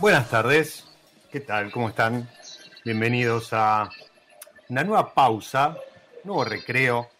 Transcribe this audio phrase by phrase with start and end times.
[0.00, 0.88] Buenas tardes,
[1.30, 1.70] ¿qué tal?
[1.70, 2.26] ¿Cómo están?
[2.86, 3.90] Bienvenidos a
[4.70, 5.76] una nueva pausa,
[6.24, 7.10] nuevo recreo,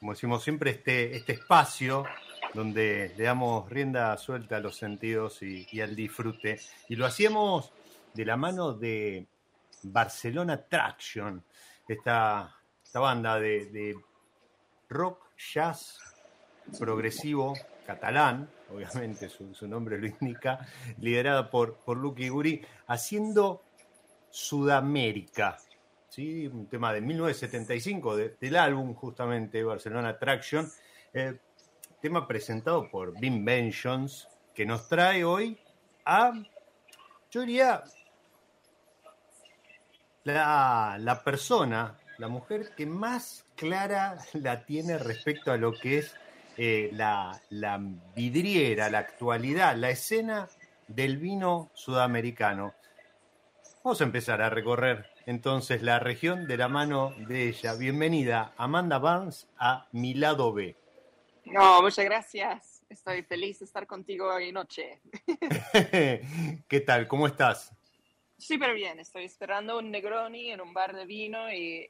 [0.00, 2.06] como decimos siempre, este, este espacio
[2.54, 6.58] donde le damos rienda suelta a los sentidos y, al disfrute.
[6.88, 7.70] Y lo hacíamos
[8.14, 9.26] de la mano de
[9.82, 11.44] Barcelona Traction,
[11.86, 13.94] esta, esta banda de, de
[14.88, 15.98] rock, jazz,
[16.78, 17.52] progresivo,
[17.88, 20.60] catalán, obviamente su, nombre lo indica,
[20.98, 23.62] liderada por, por Lucky Guri, haciendo
[24.28, 25.56] Sudamérica.
[26.10, 26.46] ¿sí?
[26.48, 30.70] Un tema de 1975 del álbum justamente Barcelona Attraction.
[31.14, 31.38] Eh,
[32.02, 35.58] tema presentado por Bim Bentions, que nos trae hoy
[36.04, 36.34] a,
[37.30, 37.84] yo diría,
[40.24, 46.14] la, la persona, la mujer que más clara la tiene respecto a lo que es
[46.60, 47.40] eh, la,
[48.16, 50.48] vidriera, la actualidad, la escena
[50.88, 52.74] del vino sudamericano.
[53.84, 57.74] Vamos a empezar a recorrer entonces la región de la mano de ella.
[57.74, 60.76] Bienvenida, Amanda Barnes, a mi lado B.
[61.44, 62.82] No, muchas gracias.
[62.88, 65.00] Estoy feliz de estar contigo hoy noche.
[66.68, 67.06] ¿Qué tal?
[67.06, 67.72] ¿Cómo estás?
[68.38, 71.88] Súper bien, estoy esperando un Negroni en un bar de vino y,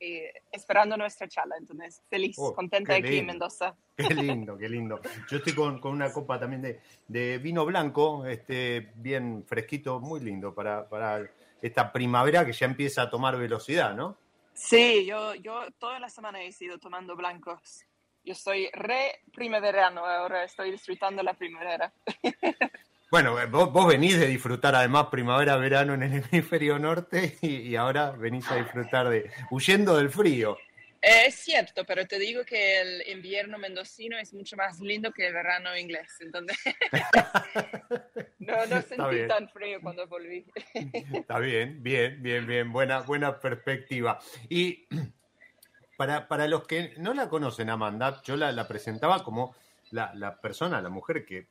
[0.50, 3.76] esperando nuestra charla, entonces feliz, oh, contenta aquí en Mendoza.
[3.94, 4.98] Qué lindo, qué lindo.
[5.30, 10.20] Yo estoy con, con una copa también de, de, vino blanco, este, bien fresquito, muy
[10.20, 11.28] lindo para, para
[11.60, 14.16] esta primavera que ya empieza a tomar velocidad, ¿no?
[14.54, 17.84] Sí, yo, yo toda la semana he ido tomando blancos.
[18.24, 21.92] Yo estoy re primaverano ahora, estoy disfrutando la primavera.
[23.10, 28.10] Bueno, eh, vos, venís de disfrutar además primavera, verano en el hemisferio norte y, ahora
[28.10, 30.56] venís a disfrutar de huyendo del frío.
[31.00, 35.32] Es cierto, pero te digo que el invierno mendocino es mucho más lindo que el
[35.32, 36.10] verano inglés.
[36.20, 36.58] Entonces,
[38.48, 40.46] No, no sentí tan frío cuando volví.
[41.12, 42.72] Está bien, bien, bien, bien.
[42.72, 44.18] Buena, buena perspectiva.
[44.48, 44.86] Y
[45.98, 49.54] para, para los que no la conocen, Amanda, yo la, la presentaba como
[49.90, 51.48] la, la, persona, la mujer que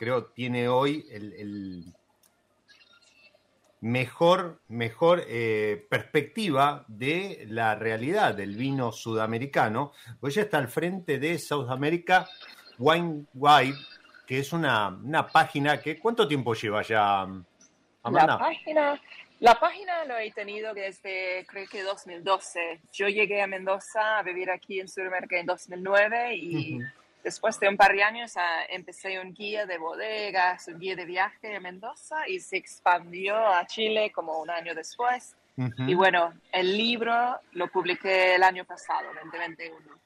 [0.00, 1.84] creo tiene hoy el,
[3.82, 9.92] mejor, mejor eh, perspectiva de la realidad del vino sudamericano.
[10.18, 12.26] Pues ella está al frente de South America
[12.78, 13.76] Wine Wide,
[14.26, 17.20] que es una, una página que, ¿cuánto tiempo lleva ya,
[18.02, 18.26] Amanda?
[18.26, 19.02] La página,
[19.40, 22.80] la página lo he tenido desde, creo que 2012.
[22.90, 26.80] Yo llegué a Mendoza a vivir aquí en Sudamérica en 2009 y
[27.22, 28.34] después de un par de años
[28.68, 33.66] empecé un guía de bodegas, un guía de viaje a Mendoza y se expandió a
[33.66, 35.36] Chile como un año después.
[35.86, 40.00] Y bueno, el libro lo publiqué el año pasado, 2021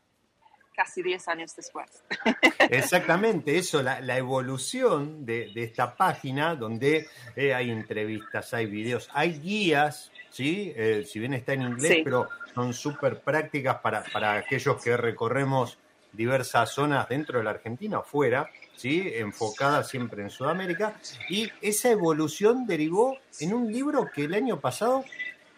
[0.74, 2.02] casi 10 años después.
[2.70, 7.06] Exactamente, eso, la, evolución de, esta página donde
[7.36, 10.72] eh, hay entrevistas, hay videos, hay guías, ¿sí?
[10.76, 15.78] Eh, si bien está en inglés, pero son súper prácticas para, para aquellos que recorremos
[16.16, 19.12] diversas zonas dentro de la Argentina o fuera, ¿sí?
[19.14, 20.94] enfocada siempre en Sudamérica,
[21.28, 25.04] y esa evolución derivó en un libro que el año pasado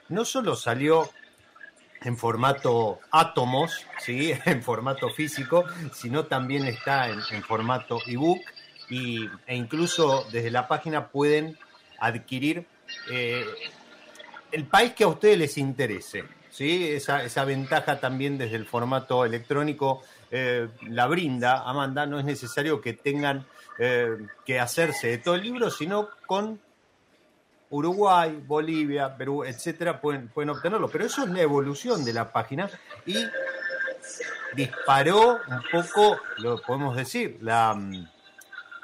[0.08, 1.08] no solo salió
[2.02, 4.32] en formato átomos, ¿sí?
[4.44, 8.40] en formato físico, sino también está en, formato ebook
[8.88, 11.58] y, e incluso desde la página pueden
[11.98, 12.66] adquirir
[13.10, 13.44] eh,
[14.52, 16.24] el país que a ustedes les interese.
[16.50, 16.88] ¿sí?
[16.88, 20.02] Esa, esa ventaja también desde el formato electrónico
[20.38, 23.46] eh, la brinda Amanda, no es necesario que tengan
[23.78, 26.60] eh, que hacerse de todo el libro, sino con
[27.70, 30.88] Uruguay, Bolivia, Perú, etcétera, pueden, pueden obtenerlo.
[30.88, 32.68] Pero eso es la evolución de la página
[33.06, 33.16] y
[34.54, 38.06] disparó un poco, lo podemos decir, la, mm,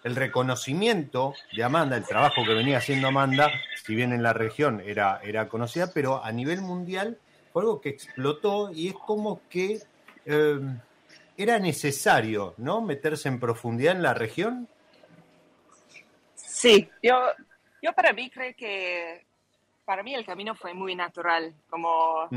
[0.04, 3.50] el reconocimiento de Amanda, el trabajo que venía haciendo Amanda,
[3.84, 7.18] si bien en la región era, era conocida, pero a nivel mundial
[7.52, 9.82] fue algo que explotó y es como que
[10.24, 10.60] eh,
[11.36, 12.80] era necesario, ¿no?
[12.80, 14.68] Meterse en profundidad en la región.
[16.34, 17.18] Sí, yo
[17.82, 19.26] yo para mí creo que
[19.84, 22.28] para mí el camino fue muy natural, como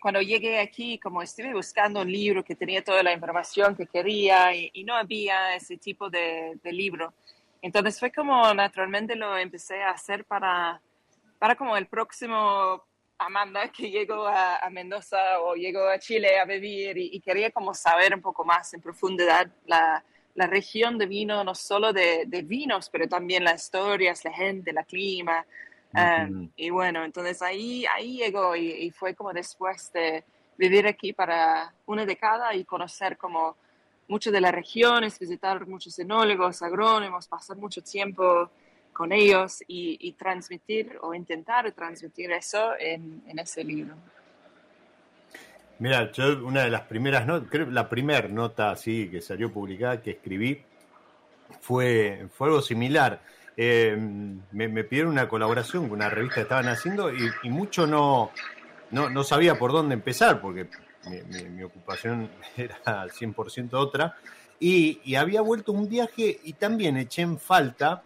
[0.00, 4.54] cuando llegué aquí, como estuve buscando un libro que tenía toda la información que quería
[4.54, 7.14] y, no había ese tipo de, libro.
[7.62, 10.80] Entonces fue como naturalmente lo empecé a hacer para,
[11.38, 12.84] para como el próximo
[13.18, 17.74] Amanda que llegó a, Mendoza o llegó a Chile a vivir y, y, quería como
[17.74, 22.90] saber un poco más en profundidad la, la región de vino, no solo de, vinos,
[22.90, 25.46] pero también las historias, la gente, la clima.
[25.94, 30.24] Um, y bueno, entonces ahí, ahí llegó y, fue como después de
[30.58, 33.56] vivir aquí para una década y conocer como
[34.08, 38.50] mucho de las regiones, visitar muchos enólogos, agrónomos, pasar mucho tiempo
[38.94, 43.94] con ellos y, transmitir o intentar transmitir eso en ese libro.
[45.78, 50.00] Mira, yo una de las primeras notas, creo la primera nota así que salió publicada
[50.00, 50.62] que escribí
[51.60, 53.20] fue, fue algo similar.
[53.56, 53.96] Eh,
[54.52, 58.30] me, pidieron una colaboración con una revista que estaban haciendo y, mucho no,
[58.90, 60.68] no, sabía por dónde empezar porque
[61.50, 64.16] mi, ocupación era 100% otra.
[64.60, 68.02] Y, y, había vuelto un viaje y también eché en falta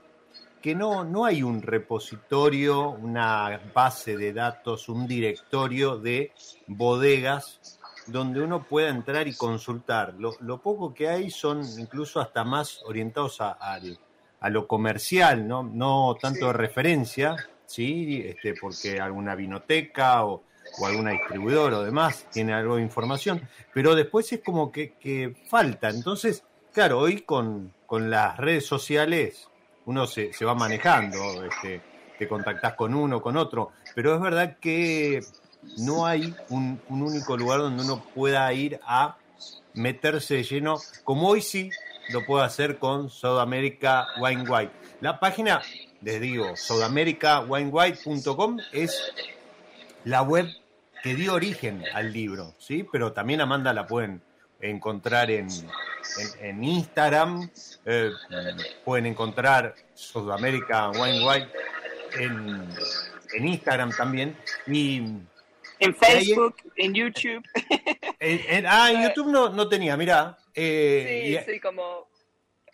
[0.61, 6.33] que no, no hay un repositorio, una base de datos, un directorio de
[6.67, 7.61] bodegas
[8.07, 10.15] donde uno pueda entrar y consultar.
[10.19, 13.59] Lo, poco que hay son incluso hasta más orientados a,
[14.41, 15.62] a, lo comercial, ¿no?
[15.62, 17.37] no tanto de referencia,
[17.67, 18.23] ¿sí?
[18.25, 20.43] este, porque alguna vinoteca o,
[20.81, 25.37] o alguna distribuidora o demás tiene algo de información, pero después es como que, que
[25.49, 25.91] falta.
[25.91, 29.48] Entonces, claro, hoy con, con las redes sociales
[29.88, 31.80] uno se, va manejando, este,
[32.18, 35.23] te contactás con uno, con otro, pero es verdad que
[35.78, 39.16] no hay un, único lugar donde uno pueda ir a
[39.73, 41.71] meterse de lleno, como hoy sí
[42.11, 44.73] lo puedo hacer con Sudamerica Wine White.
[45.00, 45.62] La página,
[46.02, 49.11] les digo, sudamericawinewhite.com es
[50.04, 50.49] la web
[51.02, 52.87] que dio origen al libro, ¿sí?
[52.92, 54.21] Pero también Amanda la pueden
[54.61, 55.49] encontrar en,
[56.41, 57.50] en, Instagram,
[57.85, 58.11] eh,
[58.85, 61.50] pueden encontrar Sudamérica Wine White
[62.19, 62.69] en,
[63.35, 64.37] en Instagram también.
[64.67, 65.03] Y,
[65.81, 67.45] en Facebook, en YouTube.
[68.67, 70.37] ah, en YouTube no, no tenía, mira.
[70.55, 72.09] Eh, sí, sí, como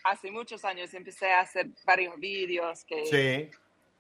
[0.05, 3.51] hace muchos años empecé a hacer varios vídeos que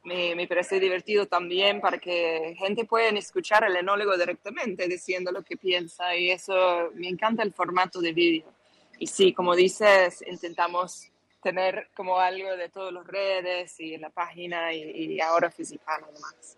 [0.05, 5.43] me, me, parece divertido también para que gente pueda escuchar al enólogo directamente diciendo lo
[5.43, 8.53] que piensa y eso me encanta el formato de vídeo.
[8.99, 11.11] Y sí, como dices, intentamos
[11.45, 16.57] tener como algo de todas las redes y la página y, ahora física además.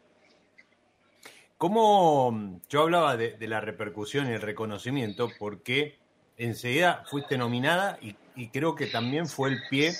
[1.58, 5.28] ¿Cómo yo hablaba de, la repercusión y el reconocimiento?
[5.38, 5.98] Porque
[6.36, 8.14] enseguida fuiste nominada y,
[8.48, 9.92] creo que también fue el pie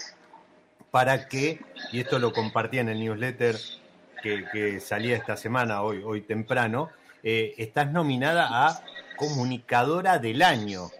[0.90, 3.56] para que, y esto lo compartí en el newsletter
[4.22, 6.90] que, salía esta semana, hoy, hoy temprano,
[7.22, 8.82] eh, estás nominada a
[9.16, 10.90] Comunicadora del Año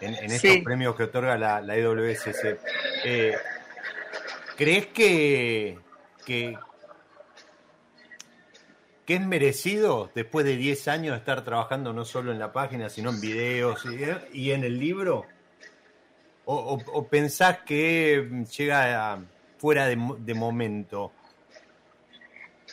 [0.00, 2.58] en, estos premios que otorga la, la IWSC.
[3.04, 3.34] Eh,
[4.56, 5.78] ¿Crees que,
[6.26, 6.58] que,
[9.06, 13.20] es merecido después de 10 años estar trabajando no solo en la página, sino en
[13.20, 13.84] videos
[14.32, 15.24] y, en el libro?
[16.44, 19.20] ¿O, pensás que llega
[19.56, 21.12] fuera de, momento?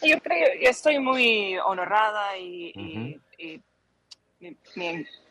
[0.04, 3.20] Yo creo, yo estoy muy honrada y,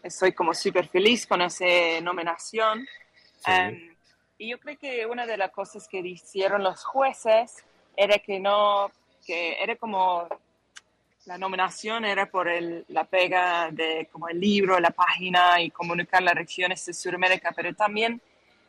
[0.02, 1.64] estoy como súper feliz con esa
[2.02, 2.86] nominación.
[3.46, 3.94] Em,
[4.38, 7.64] y yo creo que una de las cosas que hicieron los jueces
[7.96, 8.90] era que no,
[9.24, 10.28] que era como
[11.26, 16.22] la nominación era por el, la pega de como el libro, la página y comunicar
[16.22, 18.20] las regiones de Sudamérica, pero también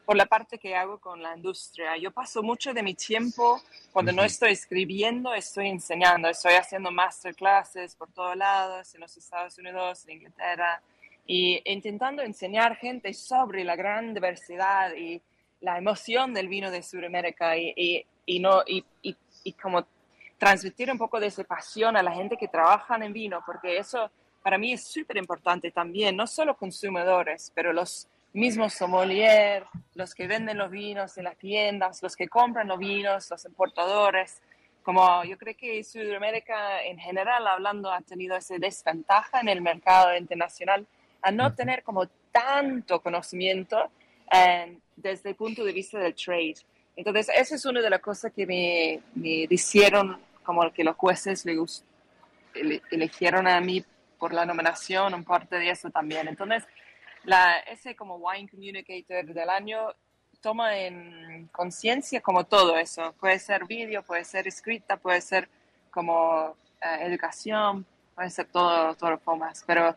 [0.07, 1.97] por la parte que hago con la industria.
[1.97, 3.61] Yo paso mucho de mi tiempo
[3.91, 9.57] cuando no estoy escribiendo, estoy enseñando, estoy haciendo masterclasses por todos lados, en los Estados
[9.57, 10.81] Unidos, en Inglaterra,
[11.25, 15.21] y intentando enseñar gente sobre la gran diversidad y
[15.59, 19.85] la emoción del vino de Sudamérica y, y, no, y, y, como
[20.37, 24.09] transmitir un poco de esa pasión a la gente que trabaja en vino, porque eso
[24.41, 29.65] para mí es súper importante también, no solo consumidores, pero los mismos sommeliers,
[29.95, 34.41] los que venden los vinos en las tiendas, los que compran los vinos, los importadores.
[34.83, 40.15] Como yo creo que Sudamérica en general hablando ha tenido esa desventaja en el mercado
[40.15, 40.85] internacional
[41.21, 43.89] a no tener como tanto conocimiento
[44.31, 46.55] eh, desde el punto de vista del trade.
[46.95, 51.45] Entonces, eso es una de las cosas que me, me hicieron como que los jueces
[51.45, 51.57] le
[52.91, 53.83] eligieron a mí
[54.17, 56.27] por la nominación, un parte de eso también.
[56.27, 56.63] Entonces,
[57.27, 59.89] la, ese como Wine Communicator del año
[60.39, 63.13] toma en conciencia como todo eso.
[63.19, 65.49] Puede ser vídeo, puede ser escrita, puede ser
[65.91, 69.61] como eh, educación, puede ser todo, todo formas.
[69.67, 69.93] Pero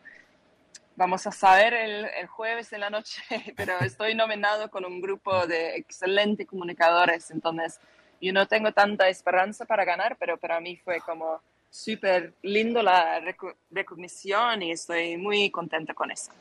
[0.97, 3.21] vamos a saber el, el, jueves en la noche,
[3.55, 7.79] pero estoy nominado con un grupo de excelentes comunicadores, entonces
[8.19, 13.21] yo no tengo tanta esperanza para ganar, pero para mí fue como súper lindo la
[13.71, 16.31] recognición y estoy muy contenta con eso.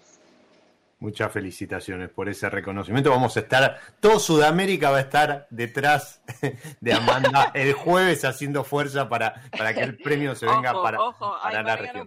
[1.00, 3.08] Muchas felicitaciones por ese reconocimiento.
[3.08, 6.20] Vamos a estar, todo Sudamérica va a estar detrás
[6.80, 11.36] de Amanda el jueves haciendo fuerza para, para que el premio se venga para, ojo,
[11.42, 12.06] hay Mariano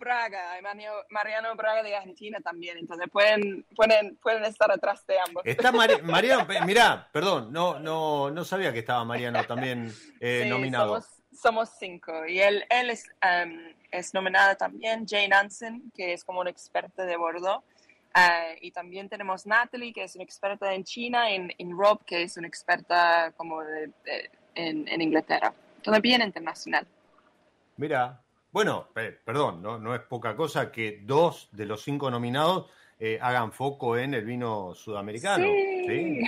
[0.54, 0.62] hay
[1.10, 5.42] Mariano de Argentina también, entonces pueden, pueden, pueden estar atrás de ambos.
[5.44, 5.72] Está
[6.04, 11.02] Mariano, mirá, perdón, no, no, no sabía que estaba Mariano también eh, nominado.
[11.02, 13.58] Somos, somos, cinco y él, él es, um,
[13.90, 17.64] es nominada también, Jane Hansen, que es como una experta de Bordeaux
[18.16, 22.22] Uh, y también tenemos Natalie, que es una experta en China, en, en Rob, que
[22.22, 23.92] es una experta como de,
[24.54, 25.52] en, en, Inglaterra.
[25.82, 26.86] Todo bien internacional.
[27.78, 29.80] Mira, bueno, perdón, ¿no?
[29.80, 34.24] no es poca cosa que dos de los cinco nominados eh, hagan foco en el
[34.26, 35.48] vino sudamericano.
[35.48, 36.22] Sí,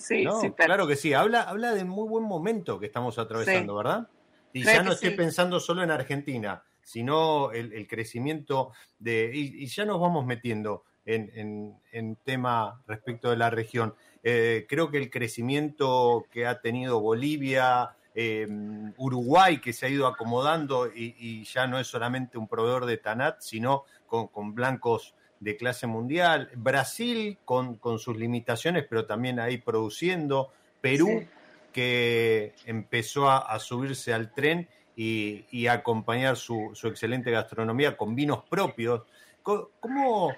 [0.00, 1.14] sí, sí claro que sí.
[1.14, 4.08] Habla, habla de muy buen momento que estamos atravesando, ¿verdad?
[4.52, 9.30] Y ya no estoy pensando solo en Argentina, sino el, el crecimiento de...
[9.32, 13.94] Y, y, ya nos vamos metiendo en, tema respecto de la región.
[14.22, 20.06] Eh, creo que el crecimiento que ha tenido Bolivia, em, Uruguay, que se ha ido
[20.06, 25.86] acomodando y, ya no es solamente un proveedor de Tanat, sino con, blancos de clase
[25.86, 30.50] mundial, Brasil con, sus limitaciones, pero también ahí produciendo,
[30.80, 31.26] Perú,
[31.72, 38.42] que empezó a, subirse al tren y, a acompañar su, su, excelente gastronomía con vinos
[38.48, 39.02] propios.
[39.42, 40.34] ¿Cómo,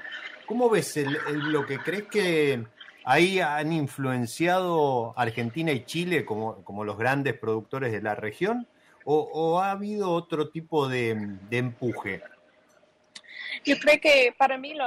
[0.50, 2.66] ¿Cómo ves lo que crees que
[3.04, 8.66] ahí han influenciado Argentina y Chile como, como los grandes productores de la región?
[9.04, 11.11] ¿O, ha habido otro tipo de,
[11.52, 12.25] empuje?
[13.64, 14.87] Yo creo que para mí lo,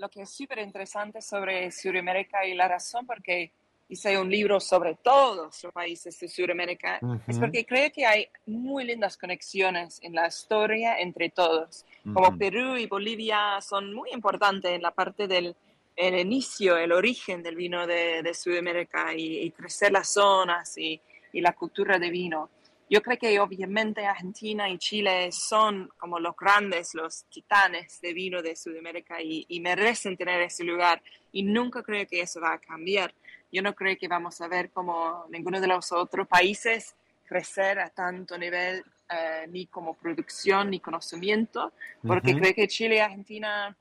[0.00, 3.52] lo que es súper interesante sobre Sudamérica y la razón por qué
[3.92, 8.84] hice un libro sobre todos los países de Sudamérica, es porque creo que hay muy
[8.84, 11.84] lindas conexiones en la historia entre todos.
[12.02, 15.54] Como Perú y Bolivia son muy importantes en la parte del
[15.94, 20.98] el inicio, el origen del vino de, de Sudamérica y, crecer las zonas y,
[21.34, 22.48] y, la cultura de vino.
[22.88, 28.40] Yo creo que obviamente Argentina y Chile son como los grandes, los titanes de vino
[28.40, 32.58] de Sudamérica y, y merecen tener ese lugar y nunca creo que eso va a
[32.58, 33.12] cambiar
[33.52, 37.90] yo no creo que vamos a ver como ninguno de los otros países crecer a
[37.90, 41.72] tanto nivel, eh, ni como producción, ni conocimiento,
[42.06, 43.76] porque creo que Chile y Argentina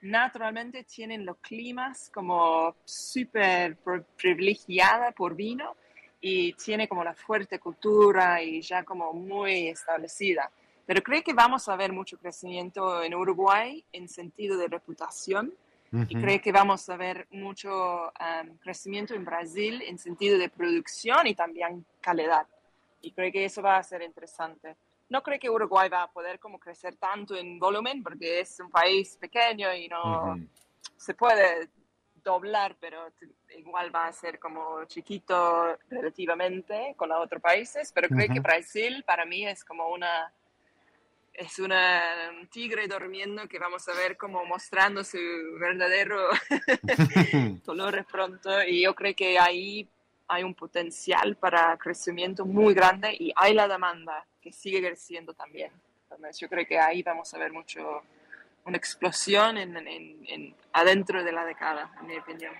[0.00, 3.76] naturalmente tienen los climas como súper
[4.16, 5.76] privilegiada por vino
[6.20, 10.50] y tiene como la fuerte cultura y ya como muy establecida.
[10.86, 15.52] Pero creo que vamos a ver mucho crecimiento en Uruguay en sentido de reputación
[15.92, 21.26] y creo que vamos a ver mucho um, crecimiento en Brasil en sentido de producción
[21.26, 22.46] y también calidad.
[23.00, 24.76] Y creo que eso va a ser interesante.
[25.08, 28.70] No creo que Uruguay va a poder como crecer tanto en volumen porque es un
[28.70, 30.36] país pequeño y no
[30.96, 31.70] se puede
[32.22, 33.10] doblar, pero
[33.56, 37.90] igual va a ser como chiquito relativamente con los otros países.
[37.92, 40.30] Pero creo que Brasil para mí es como una
[41.38, 42.02] es una,
[42.36, 45.18] un tigre durmiendo que vamos a ver como mostrando su
[45.60, 46.28] verdadero
[47.64, 49.88] color pronto y yo creo que ahí
[50.26, 55.70] hay un potencial para crecimiento muy grande y hay la demanda que sigue creciendo también.
[56.02, 58.02] Entonces yo creo que ahí vamos a ver mucho,
[58.64, 62.52] una explosión en, en, adentro de la década, en mi opinión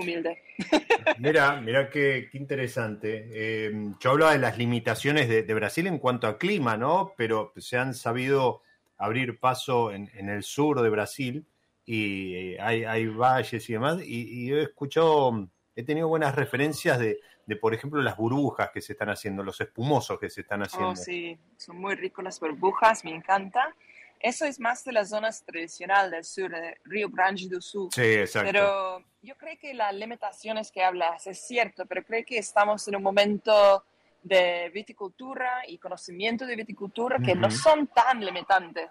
[0.00, 0.42] humilde.
[1.18, 3.28] Mira, mira qué, interesante.
[3.30, 7.12] Eh, yo hablaba de las limitaciones de, Brasil en cuanto a clima, ¿no?
[7.16, 8.62] Pero se han sabido
[8.98, 11.46] abrir paso en, el sur de Brasil
[11.84, 13.98] y eh, hay, valles y demás.
[14.04, 17.20] Y, he escuchado, he tenido buenas referencias de,
[17.60, 20.90] por ejemplo, las burbujas que se están haciendo, los espumosos que se están haciendo.
[20.90, 23.74] Oh, sí, son muy ricos las burbujas, me encanta.
[24.20, 27.88] Eso es más de las zonas tradicionales del sur, de Río Grande do Sul.
[27.92, 28.50] Sí, exacto.
[28.50, 32.96] Pero yo creo que las limitaciones que hablas es cierto, pero creo que estamos en
[32.96, 33.84] un momento
[34.22, 38.90] de viticultura y conocimiento de viticultura que no son tan limitantes.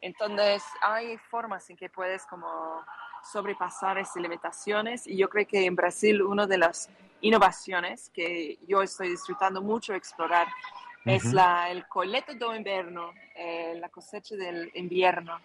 [0.00, 2.82] Entonces, hay formas en que puedes como
[3.30, 6.88] sobrepasar esas limitaciones y yo creo que en Brasil una de las
[7.20, 10.46] innovaciones que yo estoy disfrutando mucho explorar
[11.04, 15.40] es la, el coleto de invierno, eh, la cosecha del invierno,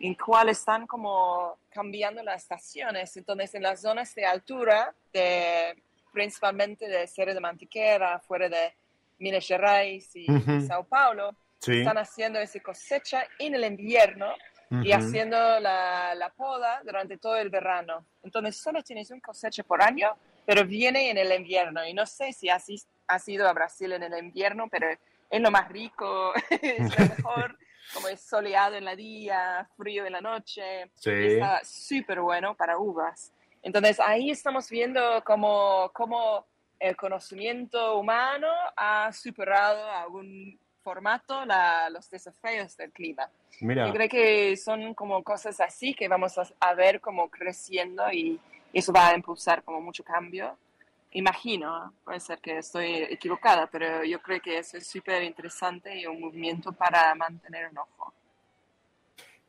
[0.00, 3.16] en cual están como cambiando las estaciones.
[3.16, 8.74] Entonces, en las zonas de altura, de, principalmente de Cerro de Mantiquera, fuera de
[9.18, 10.26] Minas Gerais y,
[10.66, 11.34] Sao Paulo,
[11.66, 14.32] están haciendo esa cosecha en el invierno
[14.82, 18.04] y haciendo la, la, poda durante todo el verano.
[18.22, 20.10] Entonces, solo tienes un cosecha por año,
[20.44, 21.84] pero viene en el invierno.
[21.86, 24.86] Y no sé si así has ido a Brasil en el invierno, pero
[25.30, 27.58] es lo más rico, es lo mejor,
[27.94, 33.32] como es soleado en la día, frío en la noche, está súper bueno para uvas.
[33.62, 36.46] Entonces ahí estamos viendo cómo, cómo
[36.78, 43.28] el conocimiento humano ha superado algún formato la, los desafíos del clima.
[43.60, 48.38] Yo creo que son como cosas así que vamos a, a ver como creciendo y
[48.72, 50.56] eso va a impulsar como mucho cambio
[51.12, 56.06] imagino, puede ser que estoy equivocada, pero yo creo que eso es súper interesante y
[56.06, 58.12] un movimiento para mantener un ojo.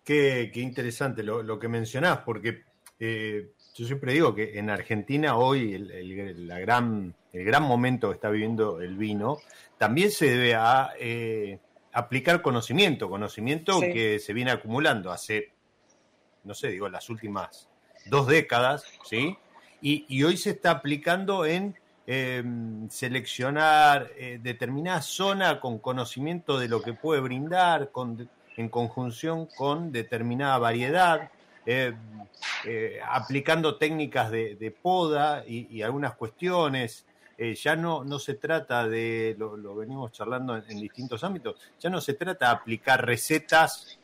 [0.03, 2.63] Qué, interesante lo, que mencionás, porque
[2.99, 8.15] eh, yo siempre digo que en Argentina hoy el, la gran, el gran momento que
[8.15, 9.37] está viviendo el vino
[9.77, 11.59] también se debe a eh,
[11.93, 15.51] aplicar conocimiento, conocimiento que se viene acumulando hace,
[16.43, 17.69] no sé, digo, las últimas
[18.07, 19.37] dos décadas, ¿sí?
[19.81, 26.81] Y, hoy se está aplicando en em, seleccionar eh, determinada zona con conocimiento de lo
[26.81, 27.91] que puede brindar,
[28.57, 31.29] en conjunción con determinada variedad,
[31.65, 31.95] em,
[32.65, 37.05] eh, aplicando técnicas de, poda y, algunas cuestiones.
[37.37, 42.01] Eh, ya no, no se trata de, lo, venimos charlando en, distintos ámbitos, ya no
[42.01, 43.97] se trata de aplicar recetas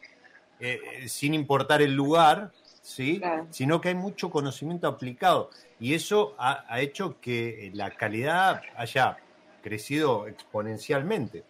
[1.05, 2.49] sin importar el lugar,
[2.85, 3.19] ¿sí?
[3.49, 5.49] sino que hay mucho conocimiento aplicado.
[5.79, 9.17] Y eso ha, hecho que la calidad haya
[9.63, 11.43] crecido exponencialmente.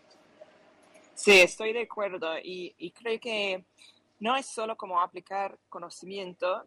[1.13, 2.39] Sí, estoy de acuerdo.
[2.39, 3.65] Y, y creo que
[4.19, 6.65] no es solo como aplicar conocimiento,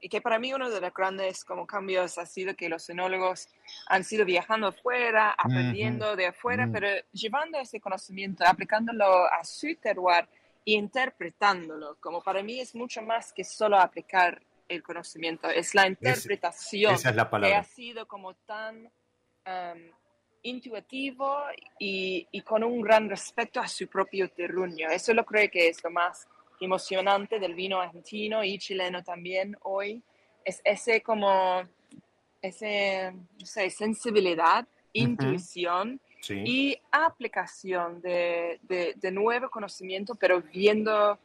[0.00, 3.48] y que para mí uno de los grandes como cambios ha sido que los enólogos
[3.88, 10.28] han sido viajando afuera, aprendiendo de afuera, pero llevando ese conocimiento, aplicándolo a su terroir
[10.74, 15.86] e interpretándolo, como para mí es mucho más que solo aplicar el conocimiento, es la
[15.86, 16.94] interpretación
[17.42, 18.84] que ha sido como tan
[19.46, 19.90] um,
[20.42, 21.38] intuitivo
[21.78, 24.90] y, y, con un gran respeto a su propio terruño.
[24.90, 26.28] Eso lo creo que es lo más
[26.60, 30.02] emocionante del vino argentino y chileno también hoy.
[30.44, 31.62] Es ese como,
[32.42, 41.18] ese, no sé, sensibilidad, intuición y aplicación de, de, de nuevo conocimiento, pero viendo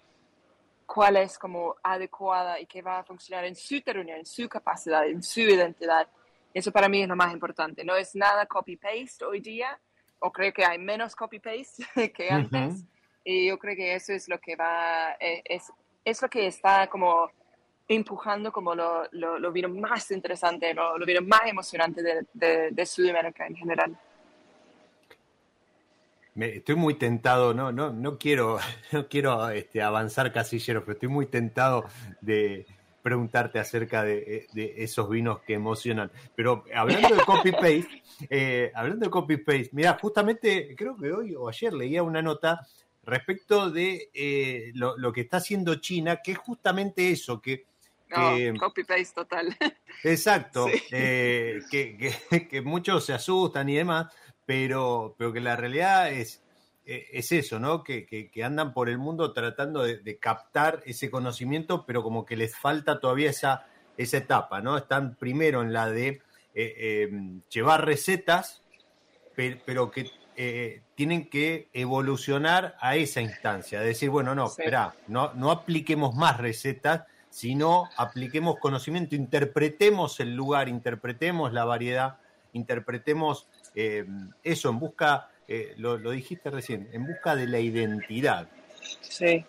[0.85, 5.07] cuál es como adecuada y que va a funcionar en su terreno, en su capacidad,
[5.07, 6.07] en su identidad.
[6.53, 7.83] Eso para mí es lo más importante.
[7.83, 9.79] No es nada copy-paste hoy día,
[10.19, 12.83] o creo que hay menos copy-paste que antes.
[13.23, 15.71] Y yo creo que eso es lo que va, eh, es,
[16.05, 17.31] es lo que está como
[17.87, 22.71] empujando como lo, lo, lo vino más interesante, lo, lo vino más emocionante de, de,
[22.71, 23.97] de Sudamérica en general.
[26.35, 28.59] Me, estoy muy tentado, no, no, no quiero,
[28.91, 31.85] no quiero este, avanzar casillero, pero estoy muy tentado
[32.21, 32.65] de
[33.03, 36.09] preguntarte acerca de, de esos vinos que emocionan.
[36.35, 41.35] Pero hablando de copy paste, eh, hablando de copy paste, mira, justamente creo que hoy
[41.35, 42.65] o ayer leía una nota
[43.03, 47.65] respecto de eh, lo, lo, que está haciendo China, que es justamente eso, que...
[48.07, 49.57] que copy paste total.
[50.03, 50.81] Exacto, sí.
[50.91, 54.07] eh, que, que, que muchos se asustan y demás
[54.45, 56.41] pero, pero que la realidad es,
[56.85, 57.83] eh, es eso, ¿no?
[57.83, 62.25] Que, que, que, andan por el mundo tratando de, de, captar ese conocimiento, pero como
[62.25, 63.65] que les falta todavía esa,
[63.97, 64.77] esa etapa, ¿no?
[64.77, 66.21] Están primero en la de eh,
[66.55, 67.09] eh,
[67.49, 68.61] llevar recetas,
[69.35, 74.61] pero, pero que eh, tienen que evolucionar a esa instancia, de decir, bueno, no, sí.
[74.61, 82.17] espera, no, no apliquemos más recetas, sino apliquemos conocimiento, interpretemos el lugar, interpretemos la variedad,
[82.53, 84.05] interpretemos eh,
[84.43, 88.47] eso, en busca, eh, lo, lo, dijiste recién, en busca de la identidad.
[89.01, 89.45] Sí,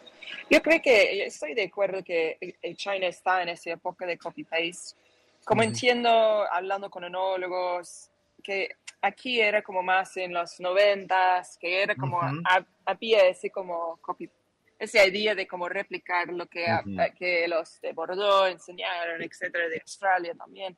[0.51, 4.97] yo creo que estoy de acuerdo que China está en esa época de copy-paste.
[5.45, 5.69] Como uh -huh.
[5.69, 6.11] entiendo,
[6.51, 8.11] hablando con enólogos,
[8.43, 12.67] que aquí era como más en los noventas, que era como, uh -huh.
[12.87, 14.31] había ese como copy
[14.77, 17.15] esa idea de cómo replicar lo que, uh -huh.
[17.15, 20.77] que los de Bordeaux enseñaron, etcétera, de Australia también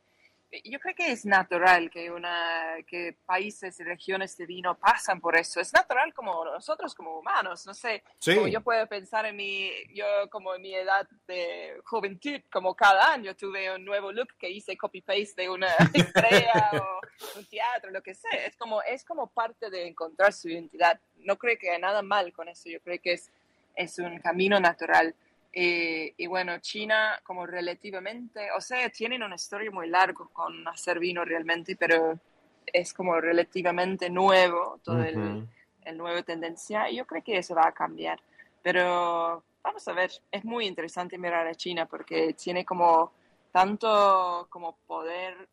[0.65, 5.37] yo creo que es natural que, una, que países y regiones de vino pasan por
[5.37, 5.61] eso.
[5.61, 8.03] Es natural como nosotros como humanos, no sé.
[8.19, 8.35] Sí.
[8.35, 13.13] Como yo puedo pensar en mi, yo como en mi edad de juventud, como cada
[13.13, 18.03] año tuve un nuevo look que hice copy-paste de una estrella o un teatro, lo
[18.03, 18.47] que sea.
[18.47, 21.01] Es como, es como parte de encontrar su identidad.
[21.19, 22.69] No creo que hay nada mal con eso.
[22.69, 23.31] Yo creo que es,
[23.75, 25.15] es un camino natural.
[25.59, 30.99] Eh, y bueno, China como relativamente, o sea, tienen una historia muy larga con hacer
[30.99, 32.21] vino realmente, pero
[32.67, 35.09] es como relativamente nuevo, todo uh -huh.
[35.09, 35.49] el,
[35.87, 38.21] el nuevo tendencia, y yo creo que eso va a cambiar.
[38.63, 43.13] Pero vamos a ver, es muy interesante mirar a China porque tiene como
[43.51, 45.49] tanto como poder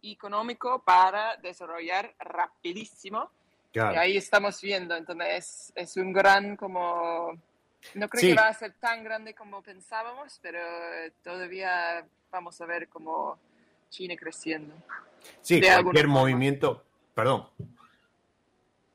[0.00, 3.28] económico para desarrollar rapidísimo.
[3.72, 3.94] Claro.
[3.94, 7.36] Y ahí estamos viendo, entonces es, es un gran como
[7.94, 8.28] no creo sí.
[8.28, 10.60] que va a ser tan grande como pensábamos, pero
[11.22, 13.38] todavía vamos a ver cómo
[13.88, 14.74] China creciendo.
[15.40, 17.48] Sí, cualquier movimiento, perdón.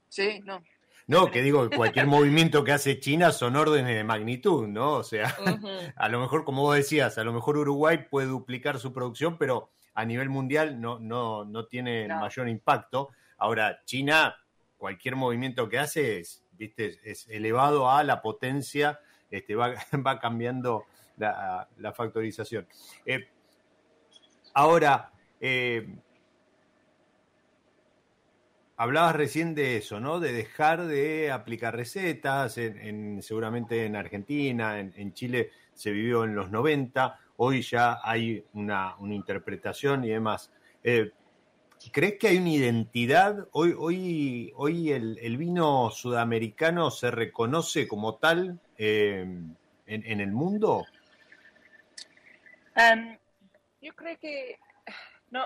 [0.09, 0.63] Sí, no.
[1.07, 4.93] No, que digo, cualquier movimiento que hace China son órdenes de magnitud, ¿no?
[4.93, 5.93] O sea, uh -huh.
[5.95, 9.69] a lo mejor, como vos decías, a lo mejor Uruguay puede duplicar su producción, pero
[9.93, 12.19] a nivel mundial no, no, no tiene no.
[12.21, 13.09] mayor impacto.
[13.37, 14.35] Ahora, China,
[14.77, 16.99] cualquier movimiento que hace es ¿viste?
[17.03, 19.73] Es elevado a la potencia, este, va,
[20.05, 20.85] va cambiando
[21.17, 22.67] la, factorización.
[23.05, 23.27] Eh,
[24.53, 25.87] ahora, eh,
[28.77, 30.19] hablabas recién de eso, ¿no?
[30.19, 36.35] De dejar de aplicar recetas, en, en seguramente en Argentina, en, Chile se vivió en
[36.35, 40.51] los 90, hoy ya hay una, una interpretación y demás.
[40.83, 41.11] Eh,
[41.91, 43.47] ¿Crees que hay una identidad?
[43.51, 50.85] Hoy, hoy, hoy el, vino sudamericano se reconoce como tal eh, en, en, el mundo.
[52.75, 53.17] Um,
[53.81, 54.57] yo creo que
[55.31, 55.45] no,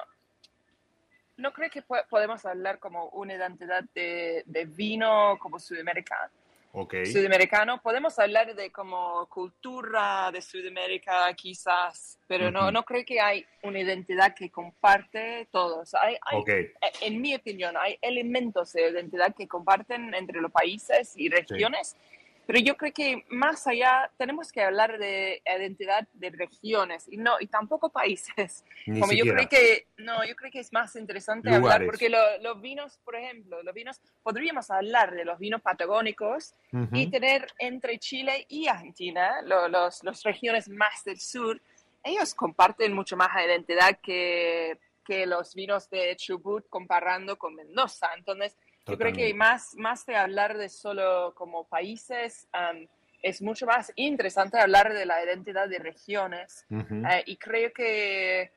[1.37, 6.31] no creo que podemos hablar como una identidad de, de vino como sudamericano
[6.73, 7.05] okay.
[7.05, 7.81] sudamericano.
[7.81, 12.53] Podemos hablar de como cultura de Sudamérica quizás, pero uh -huh.
[12.53, 15.93] no, no creo que hay una identidad que comparte todos.
[15.95, 16.63] Hay, hay okay.
[16.81, 21.89] Eh, en mi opinión, hay elementos de identidad que comparten entre los países y regiones.
[21.89, 22.18] Sí
[22.49, 27.39] pero yo creo que más allá tenemos que hablar de identidad de regiones y no
[27.39, 28.65] y tampoco países.
[28.87, 29.39] Ni Como siquiera.
[29.43, 31.71] yo creo que no, yo creo que es más interesante Lugares.
[31.75, 36.55] hablar porque lo, los vinos, por ejemplo, los vinos podríamos hablar de los vinos patagónicos
[36.71, 36.89] uh -huh.
[36.93, 41.61] y tener entre Chile y Argentina los, los los regiones más del sur,
[42.03, 48.07] ellos comparten mucho más identidad que que los vinos de Chubut comparando con Mendoza.
[48.15, 52.87] Entonces, yo creo que más, más de hablar de solo como países, um,
[53.21, 56.65] es mucho más interesante hablar de la identidad de regiones.
[56.69, 57.19] Uh -huh.
[57.19, 58.51] uh, y creo que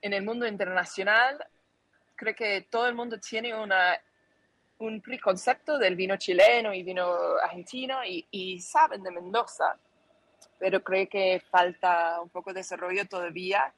[0.00, 1.44] en el mundo internacional,
[2.14, 3.98] creo que todo el mundo tiene una,
[4.78, 9.76] un preconcepto del vino chileno y vino argentino y, y saben de Mendoza,
[10.58, 13.72] pero creo que falta un poco de desarrollo todavía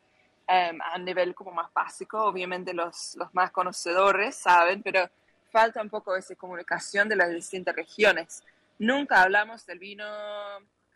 [0.46, 2.22] em, a nivel como más básico.
[2.24, 5.08] Obviamente los, los más conocedores saben, pero
[5.50, 8.42] falta un poco esa comunicación de las distintas regiones.
[8.78, 10.06] Nunca hablamos del vino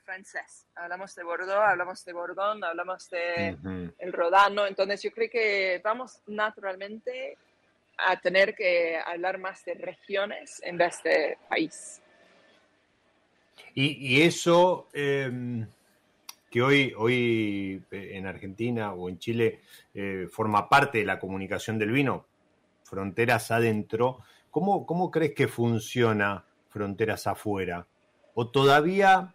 [0.04, 3.56] francés, hablamos de Bordeaux, hablamos de Bourgogne, hablamos de
[3.98, 7.38] el Rodano, entonces yo creo que vamos naturalmente
[7.98, 12.00] a tener que hablar más de regiones en vez de país.
[13.76, 15.66] Y, eso em,
[16.50, 19.60] que hoy, hoy eh, en Argentina o en Chile
[19.92, 22.26] eh, forma parte de la comunicación del vino,
[22.84, 24.20] fronteras adentro,
[24.54, 27.88] ¿cómo, cómo crees que funciona fronteras afuera?
[28.34, 29.34] ¿O todavía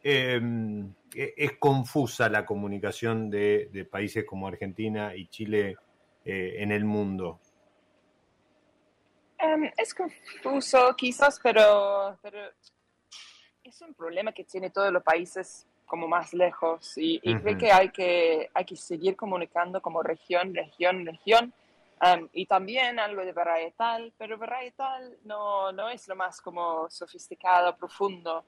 [0.00, 5.76] em, e, es confusa la comunicación de, países como Argentina y Chile
[6.24, 7.40] eh, en el mundo?
[9.38, 12.38] Em, es confuso quizás, pero, pero
[13.64, 17.88] es un problema que tiene todos los países como más lejos y, creo que hay,
[17.88, 21.52] que hay que seguir comunicando como región, región, región.
[22.02, 27.76] Um, y también algo de varietal, pero varietal no, no es lo más como sofisticado,
[27.76, 28.44] profundo.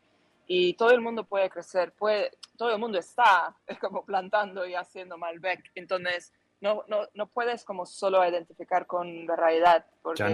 [0.46, 5.18] Y todo el mundo puede crecer, puede, todo el mundo está como plantando y haciendo
[5.18, 5.70] Malbec.
[5.74, 10.24] Entonces, no, no, no puedes como solo identificar con variedad, porque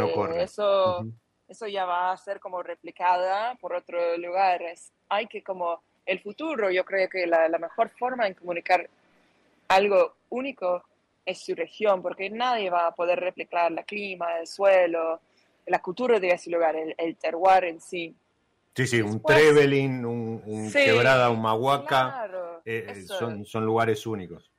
[0.43, 1.05] eso
[1.49, 4.93] eso ya va a ser como replicada por otros lugares.
[5.09, 8.89] Hay que como el futuro, yo creo que la, mejor forma de comunicar
[9.69, 10.85] algo único
[11.29, 15.21] es su región, porque nadie va a poder replicar el clima, el suelo,
[15.67, 18.15] la cultura de ese lugar, el, terroir en sí.
[18.75, 22.31] Sí, sí, un Trevelin, un, Quebrada, un Mahuaca,
[22.65, 24.51] eh, son, son lugares únicos.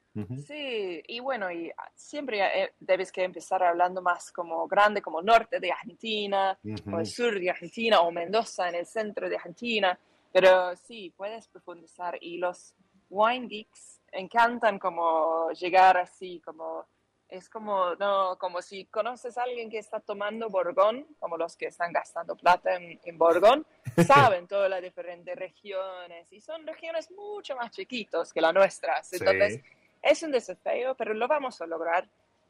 [0.46, 5.60] Sí, y bueno, y siempre eh, debes que empezar hablando más como grande, como norte
[5.60, 6.60] de Argentina,
[6.92, 9.98] o el sur de Argentina, o Mendoza en el centro de Argentina,
[10.32, 12.74] pero sí, puedes profundizar y los
[13.10, 16.86] wine geeks encantan como llegar así, como
[17.30, 21.68] es como, no, como si conoces a alguien que está tomando Borgón, como los que
[21.68, 23.66] están gastando plata en, en Borgón,
[24.08, 29.14] saben todas las diferentes regiones y son regiones mucho más chiquitos que las nuestras.
[29.14, 29.62] Entonces,
[30.02, 32.06] es un desafío, pero lo vamos a lograr.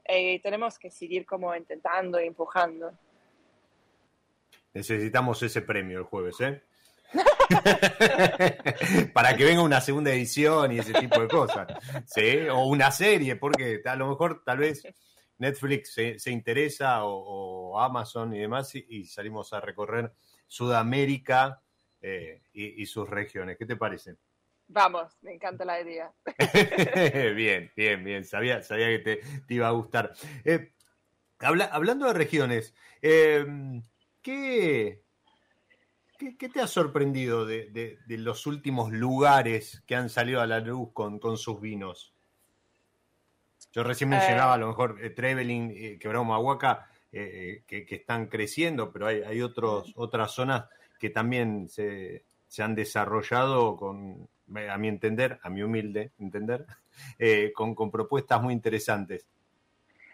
[0.08, 2.94] y eh, tenemos que seguir como intentando e empujando.
[4.74, 6.64] Necesitamos ese premio el jueves, ¿eh?
[9.14, 11.68] Para que venga una segunda edición y ese tipo de cosas.
[12.06, 12.48] ¿Sí?
[12.52, 14.84] O una serie, porque a lo mejor tal vez
[15.38, 20.12] Netflix se, interesa o, Amazon y demás y, salimos a recorrer
[20.48, 21.62] Sudamérica
[22.02, 23.58] eh, y, y, sus regiones.
[23.58, 24.18] ¿Qué te parece?
[24.72, 26.14] Vamos, me encanta la idea.
[27.36, 28.24] bien, bien, bien.
[28.24, 30.14] Sabía, sabía que te, iba a gustar.
[30.46, 30.74] Eh,
[31.40, 33.82] hablando de regiones, em,
[34.22, 35.02] ¿qué,
[36.20, 41.38] qué, te ha sorprendido de, los últimos lugares que han salido a la luz con,
[41.38, 42.14] sus vinos?
[43.72, 49.08] Yo recién mencionaba a lo mejor eh, Trevelin, eh, Quebrado Mahuaca, que, están creciendo, pero
[49.08, 50.66] hay, hay otros, otras zonas
[51.00, 54.28] que también se, se han desarrollado con,
[54.70, 56.66] a mi entender, a mi humilde entender,
[57.20, 59.26] eh, con, propuestas muy interesantes.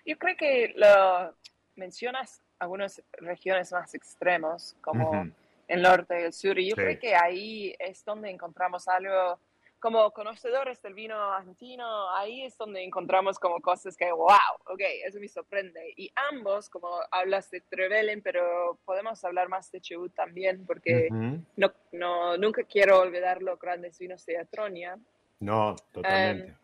[0.06, 1.34] Yo creo que lo
[1.76, 5.28] mencionas algunas regiones más extremos, como
[5.68, 9.40] el norte el sur, y yo creo que ahí es donde encontramos algo
[9.86, 15.20] como conocedores del vino argentino, ahí es donde encontramos como cosas que, wow, ok, eso
[15.20, 15.94] me sorprende.
[15.96, 21.72] Y ambos, como hablas de Trevelin, pero podemos hablar más de Chubut también, porque no,
[21.92, 24.98] no, nunca quiero olvidar los grandes vinos de Atronia.
[25.40, 26.48] No, totalmente.
[26.48, 26.56] Em,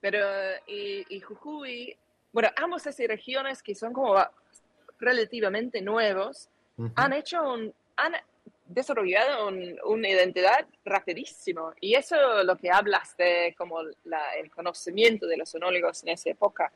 [0.00, 0.18] pero,
[0.66, 1.96] y, y, Jujuy,
[2.32, 4.14] bueno, ambos esas regiones que son como
[4.98, 6.50] relativamente nuevos,
[6.94, 8.14] han hecho un, han
[8.68, 9.48] desarrollado
[9.86, 15.54] una identidad rapidísimo y eso es lo que hablas de como el conocimiento de los
[15.54, 16.70] onólogos en esa época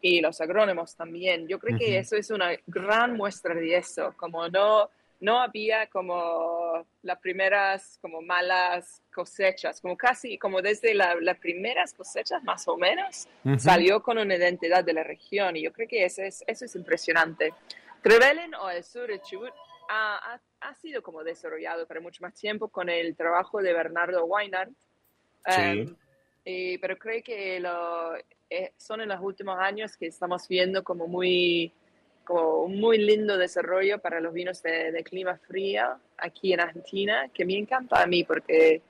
[0.00, 1.48] y los agrónomos también.
[1.48, 6.84] Yo creo que eso es una gran muestra de eso, como no, no había como
[7.02, 13.28] las primeras como malas cosechas, como casi como desde las primeras cosechas más o menos
[13.58, 16.74] salió con una identidad de la región y yo creo que eso es, eso es
[16.74, 17.54] impresionante.
[18.02, 19.52] Trevelin o el sur de Chubut
[19.88, 24.70] ha, ha, sido como desarrollado para mucho más tiempo con el trabajo de Bernardo Weinert.
[25.48, 25.96] Sí.
[26.44, 28.16] Em, pero creo que lo,
[28.48, 31.72] eh, son en los últimos años que estamos viendo como muy,
[32.24, 37.44] como un muy lindo desarrollo para los vinos de, clima frío aquí en Argentina, que
[37.44, 38.82] me encanta a mí porque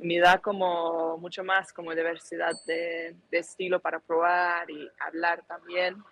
[0.00, 6.02] me da como mucho más como diversidad de, de estilo para probar y hablar también.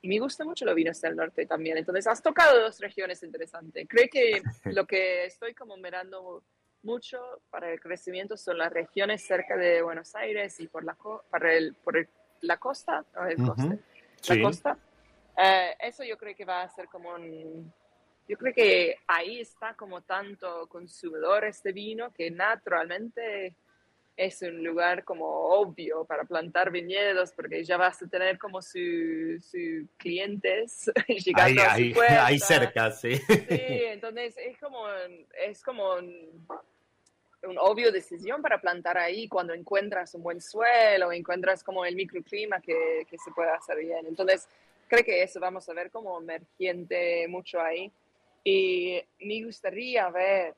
[0.00, 1.76] Y me gusta mucho los vinos del norte también.
[1.76, 3.86] Entonces, has tocado dos regiones interesantes.
[3.88, 6.44] Creo que lo que estoy como mirando
[6.82, 7.18] mucho
[7.50, 10.96] para el crecimiento son las regiones cerca de Buenos Aires y por, la,
[11.30, 12.08] para el, por el
[12.42, 14.78] la costa, la costa.
[15.36, 17.72] Eh, eso yo creo que va a ser como un,
[18.28, 23.54] yo creo que ahí está como tanto consumidores de vino que naturalmente
[24.18, 29.44] es un lugar como obvio para plantar viñedos porque ya vas a tener como sus
[29.44, 30.90] su clientes
[31.24, 33.14] llegando ahí, a su ahí, cerca, sí.
[33.16, 34.88] Sí, entonces es como,
[35.46, 41.84] es como un, obvio decisión para plantar ahí cuando encuentras un buen suelo, encuentras como
[41.84, 44.04] el microclima que, que se puede hacer bien.
[44.04, 44.48] Entonces
[44.88, 47.92] creo que eso vamos a ver como emergente mucho ahí.
[48.42, 50.56] Y me gustaría ver,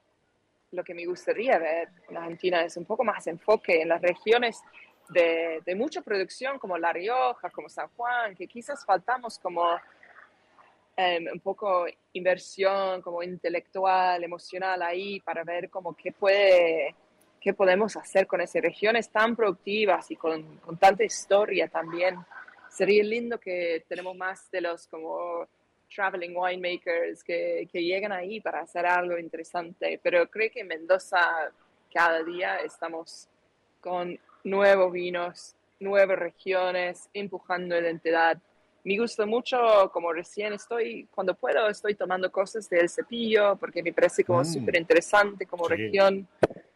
[0.73, 4.61] lo que me gustaría ver en Argentina es un poco más enfoque en las regiones
[5.09, 9.65] de, de mucha producción como La Rioja, como San Juan, que quizás faltamos como
[10.97, 16.95] em, un poco inversión como intelectual, emocional ahí para ver como qué puede
[17.41, 22.19] qué podemos hacer con esas regiones tan productivas y con, con tanta historia también.
[22.69, 25.49] Sería lindo que tenemos más de los como
[25.95, 30.01] traveling winemakers que, que llegan ahí para hacer algo interesante.
[30.03, 31.53] Pero creo que en Mendoza
[31.93, 33.29] cada día estamos
[33.81, 38.39] con nuevos vinos, nuevas regiones, empujando identidad.
[38.85, 43.93] Me gusta mucho, como recién estoy, cuando puedo, estoy tomando cosas del cepillo, porque me
[43.93, 44.45] parece como mm.
[44.45, 46.27] súper interesante como región.